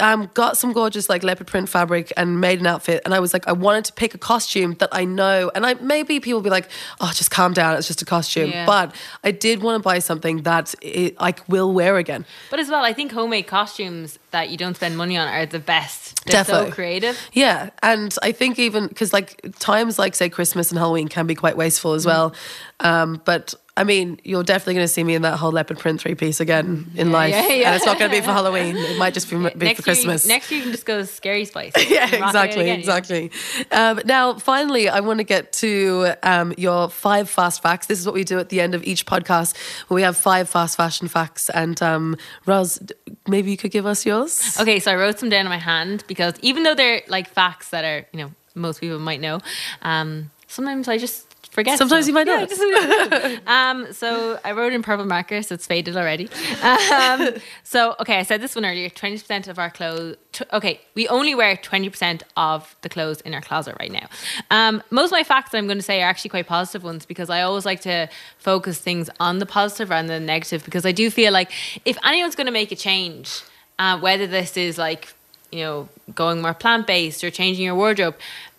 um, 0.00 0.28
got 0.34 0.56
some 0.56 0.72
gorgeous 0.72 1.08
like 1.08 1.22
leopard 1.22 1.46
print 1.46 1.68
fabric 1.68 2.12
and 2.16 2.40
made 2.40 2.60
an 2.60 2.66
outfit. 2.66 3.00
And 3.04 3.14
I 3.14 3.20
was 3.20 3.32
like, 3.32 3.46
I 3.46 3.52
wanted 3.52 3.84
to 3.86 3.92
pick 3.92 4.12
a 4.14 4.18
costume 4.18 4.74
that 4.80 4.88
I 4.92 5.04
know. 5.04 5.50
And 5.54 5.64
I 5.64 5.74
maybe 5.74 6.18
people 6.20 6.38
will 6.38 6.44
be 6.44 6.50
like, 6.50 6.68
oh, 7.00 7.12
just 7.14 7.30
calm 7.30 7.52
down, 7.52 7.76
it's 7.76 7.86
just 7.86 8.02
a 8.02 8.04
costume. 8.04 8.50
Yeah. 8.50 8.66
But 8.66 8.94
I 9.22 9.30
did 9.30 9.62
want 9.62 9.80
to 9.80 9.82
buy 9.82 10.00
something 10.00 10.42
that 10.42 10.74
it, 10.82 11.16
I 11.20 11.34
will 11.48 11.72
wear 11.72 11.96
again. 11.96 12.24
But 12.50 12.58
as 12.58 12.68
well, 12.68 12.84
I 12.84 12.92
think 12.92 13.12
homemade 13.12 13.46
costumes 13.46 14.18
that 14.30 14.50
you 14.50 14.56
don't 14.56 14.74
spend 14.74 14.96
money 14.96 15.16
on 15.16 15.28
are 15.28 15.46
the 15.46 15.58
best. 15.60 16.24
They're 16.26 16.44
so 16.44 16.70
creative. 16.70 17.18
Yeah, 17.32 17.70
and 17.82 18.14
I 18.22 18.32
think 18.32 18.58
even 18.58 18.88
because 18.88 19.12
like 19.12 19.40
times 19.58 19.98
like 19.98 20.14
say 20.14 20.28
Christmas 20.28 20.70
and 20.70 20.78
Halloween 20.78 21.08
can 21.08 21.26
be 21.26 21.34
quite 21.34 21.56
wasteful 21.56 21.92
Mm. 21.92 21.96
as 21.96 22.06
well, 22.06 22.34
um, 22.80 23.22
but 23.24 23.54
I 23.78 23.84
mean, 23.84 24.20
you're 24.24 24.42
definitely 24.42 24.74
going 24.74 24.88
to 24.88 24.92
see 24.92 25.04
me 25.04 25.14
in 25.14 25.22
that 25.22 25.36
whole 25.36 25.52
leopard 25.52 25.78
print 25.78 26.00
three 26.00 26.16
piece 26.16 26.40
again 26.40 26.90
in 26.96 27.12
life, 27.12 27.30
yeah, 27.30 27.46
yeah. 27.46 27.66
and 27.68 27.76
it's 27.76 27.86
not 27.86 27.96
going 27.96 28.10
to 28.10 28.16
be 28.16 28.20
for 28.20 28.32
Halloween. 28.32 28.76
It 28.76 28.98
might 28.98 29.14
just 29.14 29.30
be, 29.30 29.36
be 29.50 29.74
for 29.74 29.82
Christmas. 29.82 30.26
Year, 30.26 30.34
next 30.34 30.50
year 30.50 30.58
you 30.58 30.64
can 30.64 30.72
just 30.72 30.84
go 30.84 30.98
to 30.98 31.06
scary 31.06 31.44
spice. 31.44 31.72
yeah, 31.88 32.02
and 32.02 32.12
rock 32.14 32.22
it 32.22 32.26
exactly, 32.26 32.62
again, 32.62 32.80
you 32.80 32.86
know? 32.86 32.96
exactly. 32.96 33.30
Um, 33.70 34.00
now, 34.04 34.34
finally, 34.34 34.88
I 34.88 34.98
want 34.98 35.18
to 35.18 35.24
get 35.24 35.52
to 35.54 36.14
um, 36.24 36.52
your 36.58 36.90
five 36.90 37.30
fast 37.30 37.62
facts. 37.62 37.86
This 37.86 38.00
is 38.00 38.04
what 38.04 38.16
we 38.16 38.24
do 38.24 38.40
at 38.40 38.48
the 38.48 38.60
end 38.60 38.74
of 38.74 38.82
each 38.82 39.06
podcast, 39.06 39.56
where 39.86 39.94
we 39.94 40.02
have 40.02 40.16
five 40.16 40.48
fast 40.48 40.76
fashion 40.76 41.06
facts. 41.06 41.48
And 41.48 41.80
um, 41.80 42.16
Roz, 42.46 42.82
maybe 43.28 43.52
you 43.52 43.56
could 43.56 43.70
give 43.70 43.86
us 43.86 44.04
yours. 44.04 44.58
Okay, 44.60 44.80
so 44.80 44.90
I 44.90 44.96
wrote 44.96 45.20
some 45.20 45.28
down 45.28 45.42
in 45.42 45.50
my 45.50 45.58
hand 45.58 46.02
because 46.08 46.34
even 46.42 46.64
though 46.64 46.74
they're 46.74 47.02
like 47.06 47.28
facts 47.28 47.68
that 47.68 47.84
are, 47.84 48.08
you 48.12 48.24
know, 48.24 48.32
most 48.56 48.80
people 48.80 48.98
might 48.98 49.20
know, 49.20 49.38
um, 49.82 50.32
sometimes 50.48 50.88
I 50.88 50.98
just 50.98 51.27
forget. 51.58 51.78
Sometimes 51.78 52.06
you 52.06 52.14
might 52.14 52.26
not. 52.26 52.48
just- 52.48 53.42
um, 53.48 53.92
so 53.92 54.38
I 54.44 54.52
wrote 54.52 54.72
in 54.72 54.82
purple 54.82 55.04
marker, 55.06 55.42
so 55.42 55.54
it's 55.54 55.66
faded 55.66 55.96
already. 55.96 56.28
Um, 56.62 57.30
so 57.64 57.96
okay, 58.00 58.18
I 58.18 58.22
said 58.22 58.40
this 58.40 58.54
one 58.54 58.64
earlier. 58.64 58.88
Twenty 58.90 59.18
percent 59.18 59.48
of 59.48 59.58
our 59.58 59.70
clothes. 59.70 60.16
Okay, 60.52 60.80
we 60.94 61.08
only 61.08 61.34
wear 61.34 61.56
twenty 61.56 61.88
percent 61.90 62.22
of 62.36 62.76
the 62.82 62.88
clothes 62.88 63.20
in 63.22 63.34
our 63.34 63.40
closet 63.40 63.76
right 63.80 63.90
now. 63.90 64.06
Um, 64.50 64.82
most 64.90 65.06
of 65.06 65.12
my 65.12 65.24
facts 65.24 65.50
that 65.50 65.58
I'm 65.58 65.66
going 65.66 65.78
to 65.78 65.82
say 65.82 66.00
are 66.02 66.08
actually 66.08 66.30
quite 66.30 66.46
positive 66.46 66.84
ones 66.84 67.04
because 67.04 67.28
I 67.28 67.42
always 67.42 67.66
like 67.66 67.80
to 67.82 68.08
focus 68.38 68.78
things 68.78 69.10
on 69.18 69.38
the 69.38 69.46
positive 69.46 69.90
rather 69.90 70.06
than 70.06 70.22
the 70.22 70.26
negative 70.26 70.64
because 70.64 70.86
I 70.86 70.92
do 70.92 71.10
feel 71.10 71.32
like 71.32 71.50
if 71.84 71.98
anyone's 72.04 72.36
going 72.36 72.46
to 72.46 72.52
make 72.52 72.70
a 72.70 72.76
change, 72.76 73.42
uh, 73.80 73.98
whether 73.98 74.26
this 74.26 74.56
is 74.56 74.78
like 74.78 75.12
you 75.50 75.64
know 75.64 75.88
going 76.14 76.40
more 76.40 76.54
plant 76.54 76.86
based 76.86 77.24
or 77.24 77.30
changing 77.30 77.64
your 77.64 77.74
wardrobe, 77.74 78.14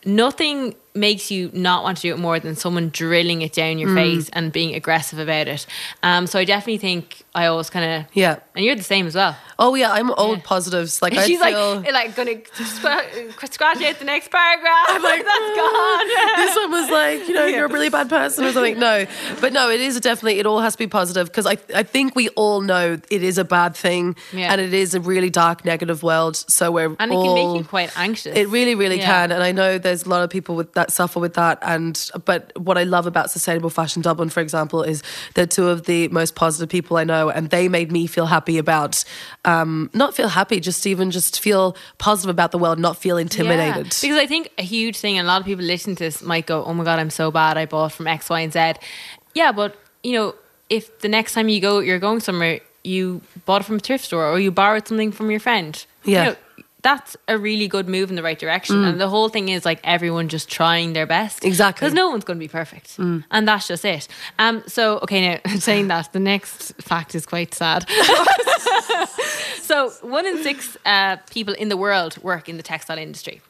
nothing 0.05 0.75
makes 0.95 1.29
you 1.29 1.49
not 1.53 1.83
want 1.83 1.95
to 1.97 2.01
do 2.01 2.13
it 2.13 2.17
more 2.19 2.39
than 2.39 2.55
someone 2.55 2.89
drilling 2.89 3.41
it 3.43 3.53
down 3.53 3.75
Mm. 3.75 3.79
your 3.79 3.95
face 3.95 4.27
and 4.33 4.51
being 4.51 4.73
aggressive 4.73 5.19
about 5.19 5.47
it. 5.47 5.65
Um, 6.03 6.25
so 6.27 6.39
I 6.39 6.45
definitely 6.45 6.79
think 6.79 7.21
I 7.35 7.45
always 7.45 7.69
kind 7.69 7.85
of 8.01 8.05
Yeah. 8.13 8.38
and 8.55 8.65
you're 8.65 8.75
the 8.75 8.83
same 8.83 9.05
as 9.05 9.13
well. 9.15 9.38
Oh 9.59 9.75
yeah, 9.75 9.93
I'm 9.93 10.09
old 10.12 10.39
Yeah. 10.39 10.43
positives. 10.45 11.01
Like 11.01 11.13
I 11.17 11.27
She's 11.27 11.39
feel. 11.41 11.75
like 11.75 11.91
like 11.93 12.15
gonna 12.15 12.39
scratch, 12.65 13.05
scratch 13.51 13.81
out 13.83 13.99
the 13.99 14.05
next 14.05 14.31
paragraph. 14.31 14.85
I'm 14.89 15.03
like 15.03 15.23
that's 15.31 15.55
gone. 15.55 16.07
this 16.38 16.55
one 16.55 16.71
was 16.71 16.89
like, 16.89 17.27
you 17.27 17.33
know, 17.35 17.45
you're 17.45 17.65
a 17.65 17.69
really 17.71 17.89
bad 17.89 18.09
person 18.09 18.43
or 18.45 18.51
something. 18.51 18.79
No, 18.79 19.05
but 19.39 19.53
no, 19.53 19.69
it 19.69 19.79
is 19.79 19.99
definitely. 20.01 20.39
It 20.39 20.47
all 20.47 20.59
has 20.59 20.73
to 20.73 20.79
be 20.79 20.88
positive 20.88 21.27
because 21.27 21.45
I, 21.45 21.57
I 21.73 21.83
think 21.83 22.15
we 22.15 22.29
all 22.29 22.62
know 22.62 22.97
it 23.09 23.23
is 23.23 23.38
a 23.38 23.45
bad 23.45 23.75
thing, 23.75 24.15
Yeah. 24.33 24.51
and 24.51 24.59
it 24.59 24.73
is 24.73 24.95
a 24.95 24.99
really 24.99 25.29
dark, 25.29 25.63
negative 25.63 26.01
world. 26.03 26.35
So 26.35 26.71
we're 26.71 26.95
and 26.99 27.12
it 27.12 27.15
all, 27.15 27.23
can 27.35 27.35
make 27.53 27.57
you 27.62 27.67
quite 27.69 27.91
anxious. 27.97 28.35
It 28.35 28.49
really, 28.49 28.73
really 28.75 28.97
Yeah. 28.97 29.05
can, 29.05 29.31
and 29.31 29.43
I 29.43 29.51
know 29.51 29.77
there's 29.89 30.06
a 30.06 30.10
lot 30.10 30.23
of 30.23 30.30
people 30.30 30.56
with 30.56 30.73
that 30.73 30.91
suffer 30.91 31.19
with 31.19 31.34
that. 31.34 31.58
And 31.62 32.10
but 32.25 32.52
what 32.58 32.78
I 32.78 32.84
love 32.84 33.06
about 33.08 33.32
Sustainable 33.32 33.69
Fashion 33.69 34.02
Dublin, 34.02 34.30
for 34.30 34.39
example, 34.39 34.84
is 34.84 35.02
they're 35.34 35.45
two 35.47 35.67
of 35.67 35.86
the 35.86 36.08
most 36.10 36.36
positive 36.36 36.69
people 36.69 36.97
I 36.97 37.04
know, 37.04 37.30
and 37.30 37.49
they 37.49 37.67
made 37.67 37.91
me 37.91 38.08
feel 38.08 38.28
happy 38.28 38.58
about, 38.58 39.04
um, 39.45 39.89
not 39.93 40.15
feel 40.15 40.30
happy, 40.30 40.60
just 40.60 40.86
even 40.88 41.12
just 41.12 41.39
feel 41.39 41.75
positive 41.97 42.30
about 42.30 42.52
the 42.52 42.58
world, 42.58 42.80
not 42.80 42.97
feel 42.97 43.17
intimidated. 43.17 43.86
Yeah. 43.88 43.99
Because 44.02 44.17
I 44.17 44.28
think 44.28 44.49
a 44.58 44.63
huge 44.63 44.97
thing, 44.97 45.17
and 45.17 45.25
a 45.25 45.28
lot 45.28 45.41
of 45.41 45.45
people 45.45 45.65
listening 45.65 45.95
to 45.97 46.04
this 46.04 46.21
might 46.21 46.45
go, 46.45 46.63
"Oh 46.63 46.73
my 46.73 46.84
god, 46.84 46.99
I'm 46.99 47.10
so 47.10 47.32
bad. 47.32 47.58
I 47.58 47.65
bought 47.65 47.91
from 47.91 48.08
X, 48.08 48.30
Y, 48.30 48.39
and 48.41 48.54
Z." 48.54 48.73
Yeah, 49.34 49.52
but 49.52 49.75
you 50.04 50.13
know, 50.13 50.36
if 50.69 50.99
the 50.99 51.10
next 51.10 51.34
time 51.34 51.49
you 51.49 51.60
go, 51.60 51.80
you're 51.80 51.99
going 51.99 52.19
somewhere, 52.19 52.60
you 52.84 53.21
bought 53.45 53.62
it 53.62 53.65
from 53.65 53.75
a 53.78 53.80
thrift 53.80 54.06
store 54.06 54.25
or 54.25 54.39
you 54.39 54.52
borrowed 54.52 54.88
something 54.88 55.12
from 55.12 55.30
your 55.32 55.39
friend. 55.39 55.86
you 56.06 56.13
Yeah. 56.13 56.23
know, 56.25 56.36
that's 56.81 57.17
a 57.27 57.37
really 57.37 57.67
good 57.67 57.89
move 57.89 58.09
in 58.09 58.15
the 58.15 58.23
right 58.23 58.39
direction. 58.39 58.83
And 58.85 59.01
the 59.01 59.09
whole 59.09 59.29
thing 59.29 59.49
is 59.49 59.65
like 59.65 59.79
everyone 59.83 60.29
just 60.29 60.49
trying 60.49 60.93
their 60.93 61.05
best. 61.05 61.43
Exactly. 61.43 61.85
Because 61.85 61.93
no 61.93 62.09
one's 62.09 62.23
going 62.23 62.37
to 62.37 62.43
be 62.43 62.47
perfect. 62.47 62.97
And 62.97 63.47
that's 63.47 63.67
just 63.67 63.83
it. 63.83 64.07
Um, 64.37 64.63
so, 64.67 64.99
okay, 64.99 65.39
now 65.43 65.51
saying 65.59 65.89
that, 65.89 66.13
the 66.13 66.19
next 66.19 66.73
fact 66.81 67.15
is 67.15 67.25
quite 67.25 67.53
sad. 67.53 67.85
so, 69.61 69.89
one 70.01 70.25
in 70.25 70.41
six 70.41 70.77
uh, 70.85 71.17
people 71.29 71.53
in 71.53 71.69
the 71.69 71.77
world 71.77 72.21
work 72.23 72.47
in 72.47 72.57
the 72.57 72.63
textile 72.63 72.97
industry. 72.97 73.41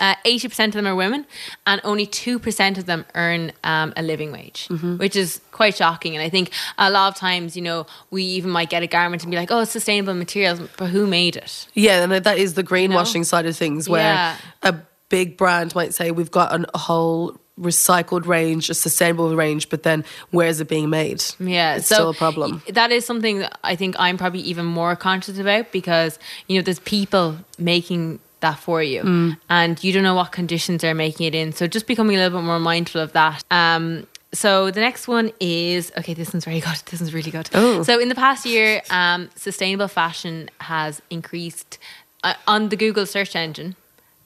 Uh, 0.00 0.14
80% 0.24 0.66
of 0.68 0.72
them 0.74 0.86
are 0.86 0.94
women, 0.94 1.26
and 1.66 1.80
only 1.84 2.06
2% 2.06 2.78
of 2.78 2.86
them 2.86 3.04
earn 3.14 3.52
um, 3.64 3.92
a 3.96 4.02
living 4.02 4.30
wage, 4.32 4.68
which 4.98 5.16
is 5.16 5.40
quite 5.50 5.74
shocking. 5.76 6.14
And 6.14 6.22
I 6.22 6.28
think 6.28 6.50
a 6.78 6.88
lot 6.90 7.12
of 7.12 7.18
times, 7.18 7.56
you 7.56 7.62
know, 7.62 7.86
we 8.10 8.22
even 8.22 8.50
might 8.50 8.70
get 8.70 8.82
a 8.82 8.86
garment 8.86 9.22
and 9.22 9.30
be 9.30 9.36
like, 9.36 9.50
oh, 9.50 9.60
it's 9.60 9.72
sustainable 9.72 10.14
materials, 10.14 10.60
but 10.78 10.86
who 10.90 11.06
made 11.06 11.36
it? 11.36 11.66
Yeah, 11.74 12.04
and 12.04 12.12
that 12.12 12.38
is 12.38 12.54
the 12.54 12.62
greenwashing 12.64 13.26
side 13.26 13.44
of 13.44 13.56
things 13.56 13.88
where 13.88 14.02
Yeah. 14.14 14.36
a 14.62 14.74
big 15.08 15.36
brand 15.36 15.74
might 15.74 15.92
say 15.94 16.10
we've 16.10 16.30
got 16.30 16.54
an, 16.54 16.64
a 16.74 16.78
whole 16.78 17.36
recycled 17.60 18.24
range, 18.26 18.70
a 18.70 18.74
sustainable 18.74 19.34
range, 19.36 19.68
but 19.68 19.82
then 19.82 20.04
where's 20.30 20.60
it 20.60 20.68
being 20.68 20.88
made? 20.90 21.22
Yeah, 21.38 21.74
it's 21.76 21.86
so 21.88 21.94
still 21.96 22.10
a 22.10 22.14
problem. 22.14 22.62
That 22.70 22.92
is 22.92 23.04
something 23.04 23.40
that 23.40 23.58
I 23.62 23.76
think 23.76 23.96
I'm 23.98 24.16
probably 24.16 24.40
even 24.40 24.64
more 24.64 24.96
conscious 24.96 25.38
about 25.38 25.70
because 25.72 26.18
you 26.46 26.56
know 26.58 26.62
there's 26.62 26.78
people 26.78 27.36
making 27.58 28.20
that 28.42 28.58
for 28.58 28.82
you, 28.82 29.02
Mm. 29.02 29.36
and 29.48 29.82
you 29.82 29.92
don't 29.92 30.02
know 30.04 30.14
what 30.14 30.30
conditions 30.32 30.82
they're 30.82 30.94
making 30.94 31.26
it 31.26 31.34
in. 31.34 31.52
So 31.52 31.66
just 31.66 31.86
becoming 31.86 32.14
a 32.16 32.18
little 32.20 32.38
bit 32.38 32.44
more 32.44 32.60
mindful 32.60 33.00
of 33.00 33.12
that. 33.14 33.42
Um, 33.50 34.06
so 34.34 34.70
the 34.70 34.80
next 34.80 35.08
one 35.08 35.32
is 35.40 35.90
okay. 35.98 36.14
This 36.14 36.32
one's 36.32 36.44
very 36.44 36.60
good. 36.60 36.78
This 36.90 37.00
one's 37.00 37.14
really 37.14 37.30
good. 37.30 37.48
Oh. 37.54 37.82
So 37.82 37.98
in 37.98 38.08
the 38.08 38.14
past 38.14 38.44
year, 38.46 38.82
um, 38.90 39.30
sustainable 39.34 39.88
fashion 39.88 40.48
has 40.60 41.00
increased 41.10 41.78
uh, 42.24 42.34
on 42.46 42.68
the 42.68 42.76
Google 42.76 43.06
search 43.06 43.34
engine 43.34 43.74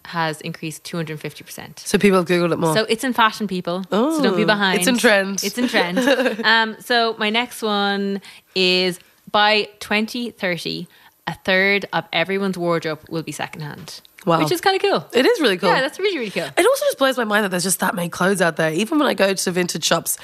has 0.06 0.40
increased 0.42 0.84
250 0.84 1.42
percent. 1.42 1.80
So 1.80 1.98
people 1.98 2.18
have 2.18 2.28
Googled 2.28 2.52
it 2.52 2.58
more. 2.58 2.74
So 2.76 2.84
it's 2.88 3.02
in 3.02 3.12
fashion, 3.12 3.48
people. 3.48 3.84
Oh, 3.90 4.16
so 4.16 4.22
don't 4.22 4.36
be 4.36 4.44
Oh, 4.44 4.46
behind. 4.46 4.78
it's 4.78 4.86
in 4.88 4.98
trend. 4.98 5.42
It's 5.42 5.58
in 5.58 5.66
trend. 5.68 5.98
um, 6.44 6.76
so 6.80 7.16
my 7.18 7.28
next 7.30 7.60
one 7.62 8.20
is 8.54 9.00
by 9.32 9.64
2030, 9.80 10.86
a 11.26 11.34
third 11.34 11.86
of 11.92 12.04
everyone's 12.12 12.56
wardrobe 12.56 13.00
will 13.08 13.22
be 13.22 13.32
secondhand. 13.32 14.00
Wow. 14.24 14.40
Which 14.40 14.50
is 14.50 14.60
kind 14.60 14.74
of 14.76 14.82
cool. 14.82 15.06
it 15.12 15.24
is 15.24 15.40
really 15.40 15.56
cool. 15.56 15.68
Yeah, 15.68 15.80
that's 15.80 15.98
really, 16.00 16.18
really 16.18 16.30
cool. 16.30 16.42
It 16.44 16.66
also 16.66 16.84
just 16.86 16.98
blows 16.98 17.16
my 17.16 17.24
mind 17.24 17.44
that 17.44 17.50
there's 17.50 17.62
just 17.62 17.78
that 17.80 17.94
many 17.94 18.08
clothes 18.08 18.40
out 18.40 18.56
there. 18.56 18.72
Even 18.72 18.98
when 18.98 19.06
I 19.06 19.14
go 19.14 19.32
to 19.32 19.50
vintage 19.52 19.84
shops, 19.84 20.18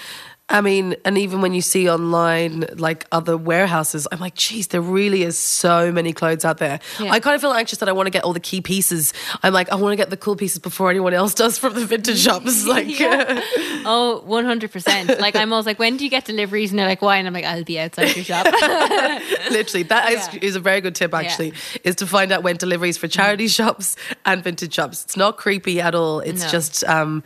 I 0.48 0.60
mean, 0.60 0.96
and 1.06 1.16
even 1.16 1.40
when 1.40 1.54
you 1.54 1.62
see 1.62 1.88
online 1.88 2.66
like 2.76 3.06
other 3.10 3.38
warehouses, 3.38 4.06
I'm 4.12 4.18
like, 4.18 4.34
geez, 4.34 4.66
there 4.66 4.82
really 4.82 5.22
is 5.22 5.38
so 5.38 5.90
many 5.90 6.12
clothes 6.12 6.44
out 6.44 6.58
there. 6.58 6.78
Yeah. 7.00 7.10
I 7.10 7.20
kind 7.20 7.34
of 7.34 7.40
feel 7.40 7.54
anxious 7.54 7.78
that 7.78 7.88
I 7.88 7.92
want 7.92 8.06
to 8.06 8.10
get 8.10 8.22
all 8.24 8.34
the 8.34 8.40
key 8.40 8.60
pieces. 8.60 9.14
I'm 9.42 9.54
like, 9.54 9.70
I 9.72 9.76
want 9.76 9.92
to 9.92 9.96
get 9.96 10.10
the 10.10 10.16
cool 10.16 10.36
pieces 10.36 10.58
before 10.58 10.90
anyone 10.90 11.14
else 11.14 11.32
does 11.32 11.56
from 11.56 11.72
the 11.72 11.86
vintage 11.86 12.18
shops. 12.24 12.66
Like, 12.66 12.88
Oh, 13.00 14.22
100%. 14.28 15.20
like, 15.20 15.36
I'm 15.36 15.52
always 15.54 15.64
like, 15.64 15.78
when 15.78 15.96
do 15.96 16.04
you 16.04 16.10
get 16.10 16.26
deliveries? 16.26 16.70
And 16.70 16.78
they're 16.78 16.86
like, 16.88 17.00
why? 17.00 17.16
And 17.16 17.26
I'm 17.26 17.32
like, 17.32 17.46
I'll 17.46 17.64
be 17.64 17.78
outside 17.78 18.14
your 18.14 18.24
shop. 18.24 18.44
literally, 19.50 19.84
that 19.84 20.10
is, 20.12 20.28
Yeah. 20.34 20.38
is 20.42 20.56
a 20.56 20.60
very 20.60 20.82
good 20.82 20.94
tip. 20.94 21.14
Actually, 21.14 21.54
is 21.84 21.96
to 21.96 22.06
find 22.06 22.30
out 22.30 22.42
when 22.42 22.56
deliveries 22.56 22.98
for 22.98 23.08
charity 23.08 23.48
shops 23.48 23.96
and 24.26 24.42
vintage 24.44 24.74
shops. 24.74 25.04
It's 25.04 25.16
not 25.16 25.38
creepy 25.38 25.80
at 25.80 25.94
all. 25.94 26.20
It's 26.20 26.42
No. 26.42 26.48
just 26.50 26.84
um, 26.84 27.22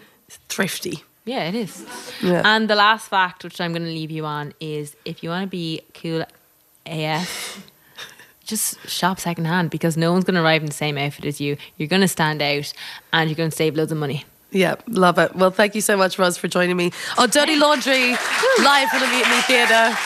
thrifty. 0.48 1.02
Yeah, 1.26 1.48
it 1.48 1.54
is. 1.54 1.84
Yeah. 2.22 2.42
And 2.44 2.70
the 2.70 2.76
last 2.76 3.08
fact, 3.08 3.44
which 3.44 3.60
I'm 3.60 3.72
going 3.72 3.84
to 3.84 3.90
leave 3.90 4.10
you 4.10 4.24
on, 4.24 4.54
is 4.60 4.96
if 5.04 5.22
you 5.22 5.28
want 5.28 5.42
to 5.42 5.48
be 5.48 5.82
cool 5.92 6.24
AF, 6.86 7.70
just 8.44 8.88
shop 8.88 9.18
secondhand 9.18 9.70
because 9.70 9.96
no 9.96 10.12
one's 10.12 10.24
going 10.24 10.36
to 10.36 10.42
arrive 10.42 10.62
in 10.62 10.66
the 10.66 10.74
same 10.74 10.96
outfit 10.96 11.24
as 11.24 11.40
you. 11.40 11.56
You're 11.76 11.88
going 11.88 12.02
to 12.02 12.08
stand 12.08 12.40
out 12.40 12.72
and 13.12 13.28
you're 13.28 13.36
going 13.36 13.50
to 13.50 13.56
save 13.56 13.74
loads 13.74 13.90
of 13.92 13.98
money. 13.98 14.24
Yeah, 14.52 14.76
love 14.86 15.18
it. 15.18 15.34
Well, 15.34 15.50
thank 15.50 15.74
you 15.74 15.80
so 15.80 15.96
much, 15.96 16.18
Roz, 16.18 16.38
for 16.38 16.48
joining 16.48 16.76
me 16.76 16.92
oh, 17.18 17.24
on 17.24 17.30
Dirty 17.30 17.56
Laundry, 17.56 18.12
live 18.62 18.88
from 18.88 19.00
the 19.00 19.08
Mutiny 19.08 19.40
Theatre. 19.42 19.98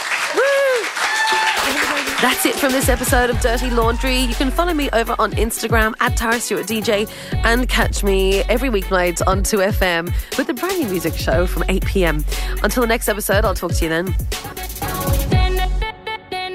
That's 2.20 2.44
it 2.44 2.54
from 2.54 2.72
this 2.72 2.90
episode 2.90 3.30
of 3.30 3.40
Dirty 3.40 3.70
Laundry. 3.70 4.18
You 4.18 4.34
can 4.34 4.50
follow 4.50 4.74
me 4.74 4.90
over 4.90 5.16
on 5.18 5.32
Instagram 5.32 5.94
at 6.00 6.18
Tara 6.18 6.38
Stewart 6.38 6.66
DJ 6.66 7.10
and 7.44 7.66
catch 7.66 8.02
me 8.02 8.40
every 8.40 8.68
weeknight 8.68 9.26
on 9.26 9.42
2FM 9.42 10.12
with 10.36 10.50
a 10.50 10.52
brand 10.52 10.78
new 10.80 10.88
music 10.88 11.14
show 11.14 11.46
from 11.46 11.64
8 11.70 11.82
p.m. 11.86 12.22
Until 12.62 12.82
the 12.82 12.86
next 12.88 13.08
episode, 13.08 13.46
I'll 13.46 13.54
talk 13.54 13.72
to 13.72 13.84
you 13.84 13.88
then. 13.88 14.12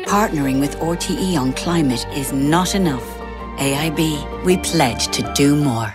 Partnering 0.06 0.60
with 0.60 0.78
RTE 0.78 1.36
on 1.36 1.52
climate 1.54 2.06
is 2.14 2.32
not 2.32 2.76
enough. 2.76 3.04
AIB, 3.58 4.46
we 4.46 4.58
pledge 4.58 5.08
to 5.08 5.34
do 5.34 5.56
more. 5.56 5.92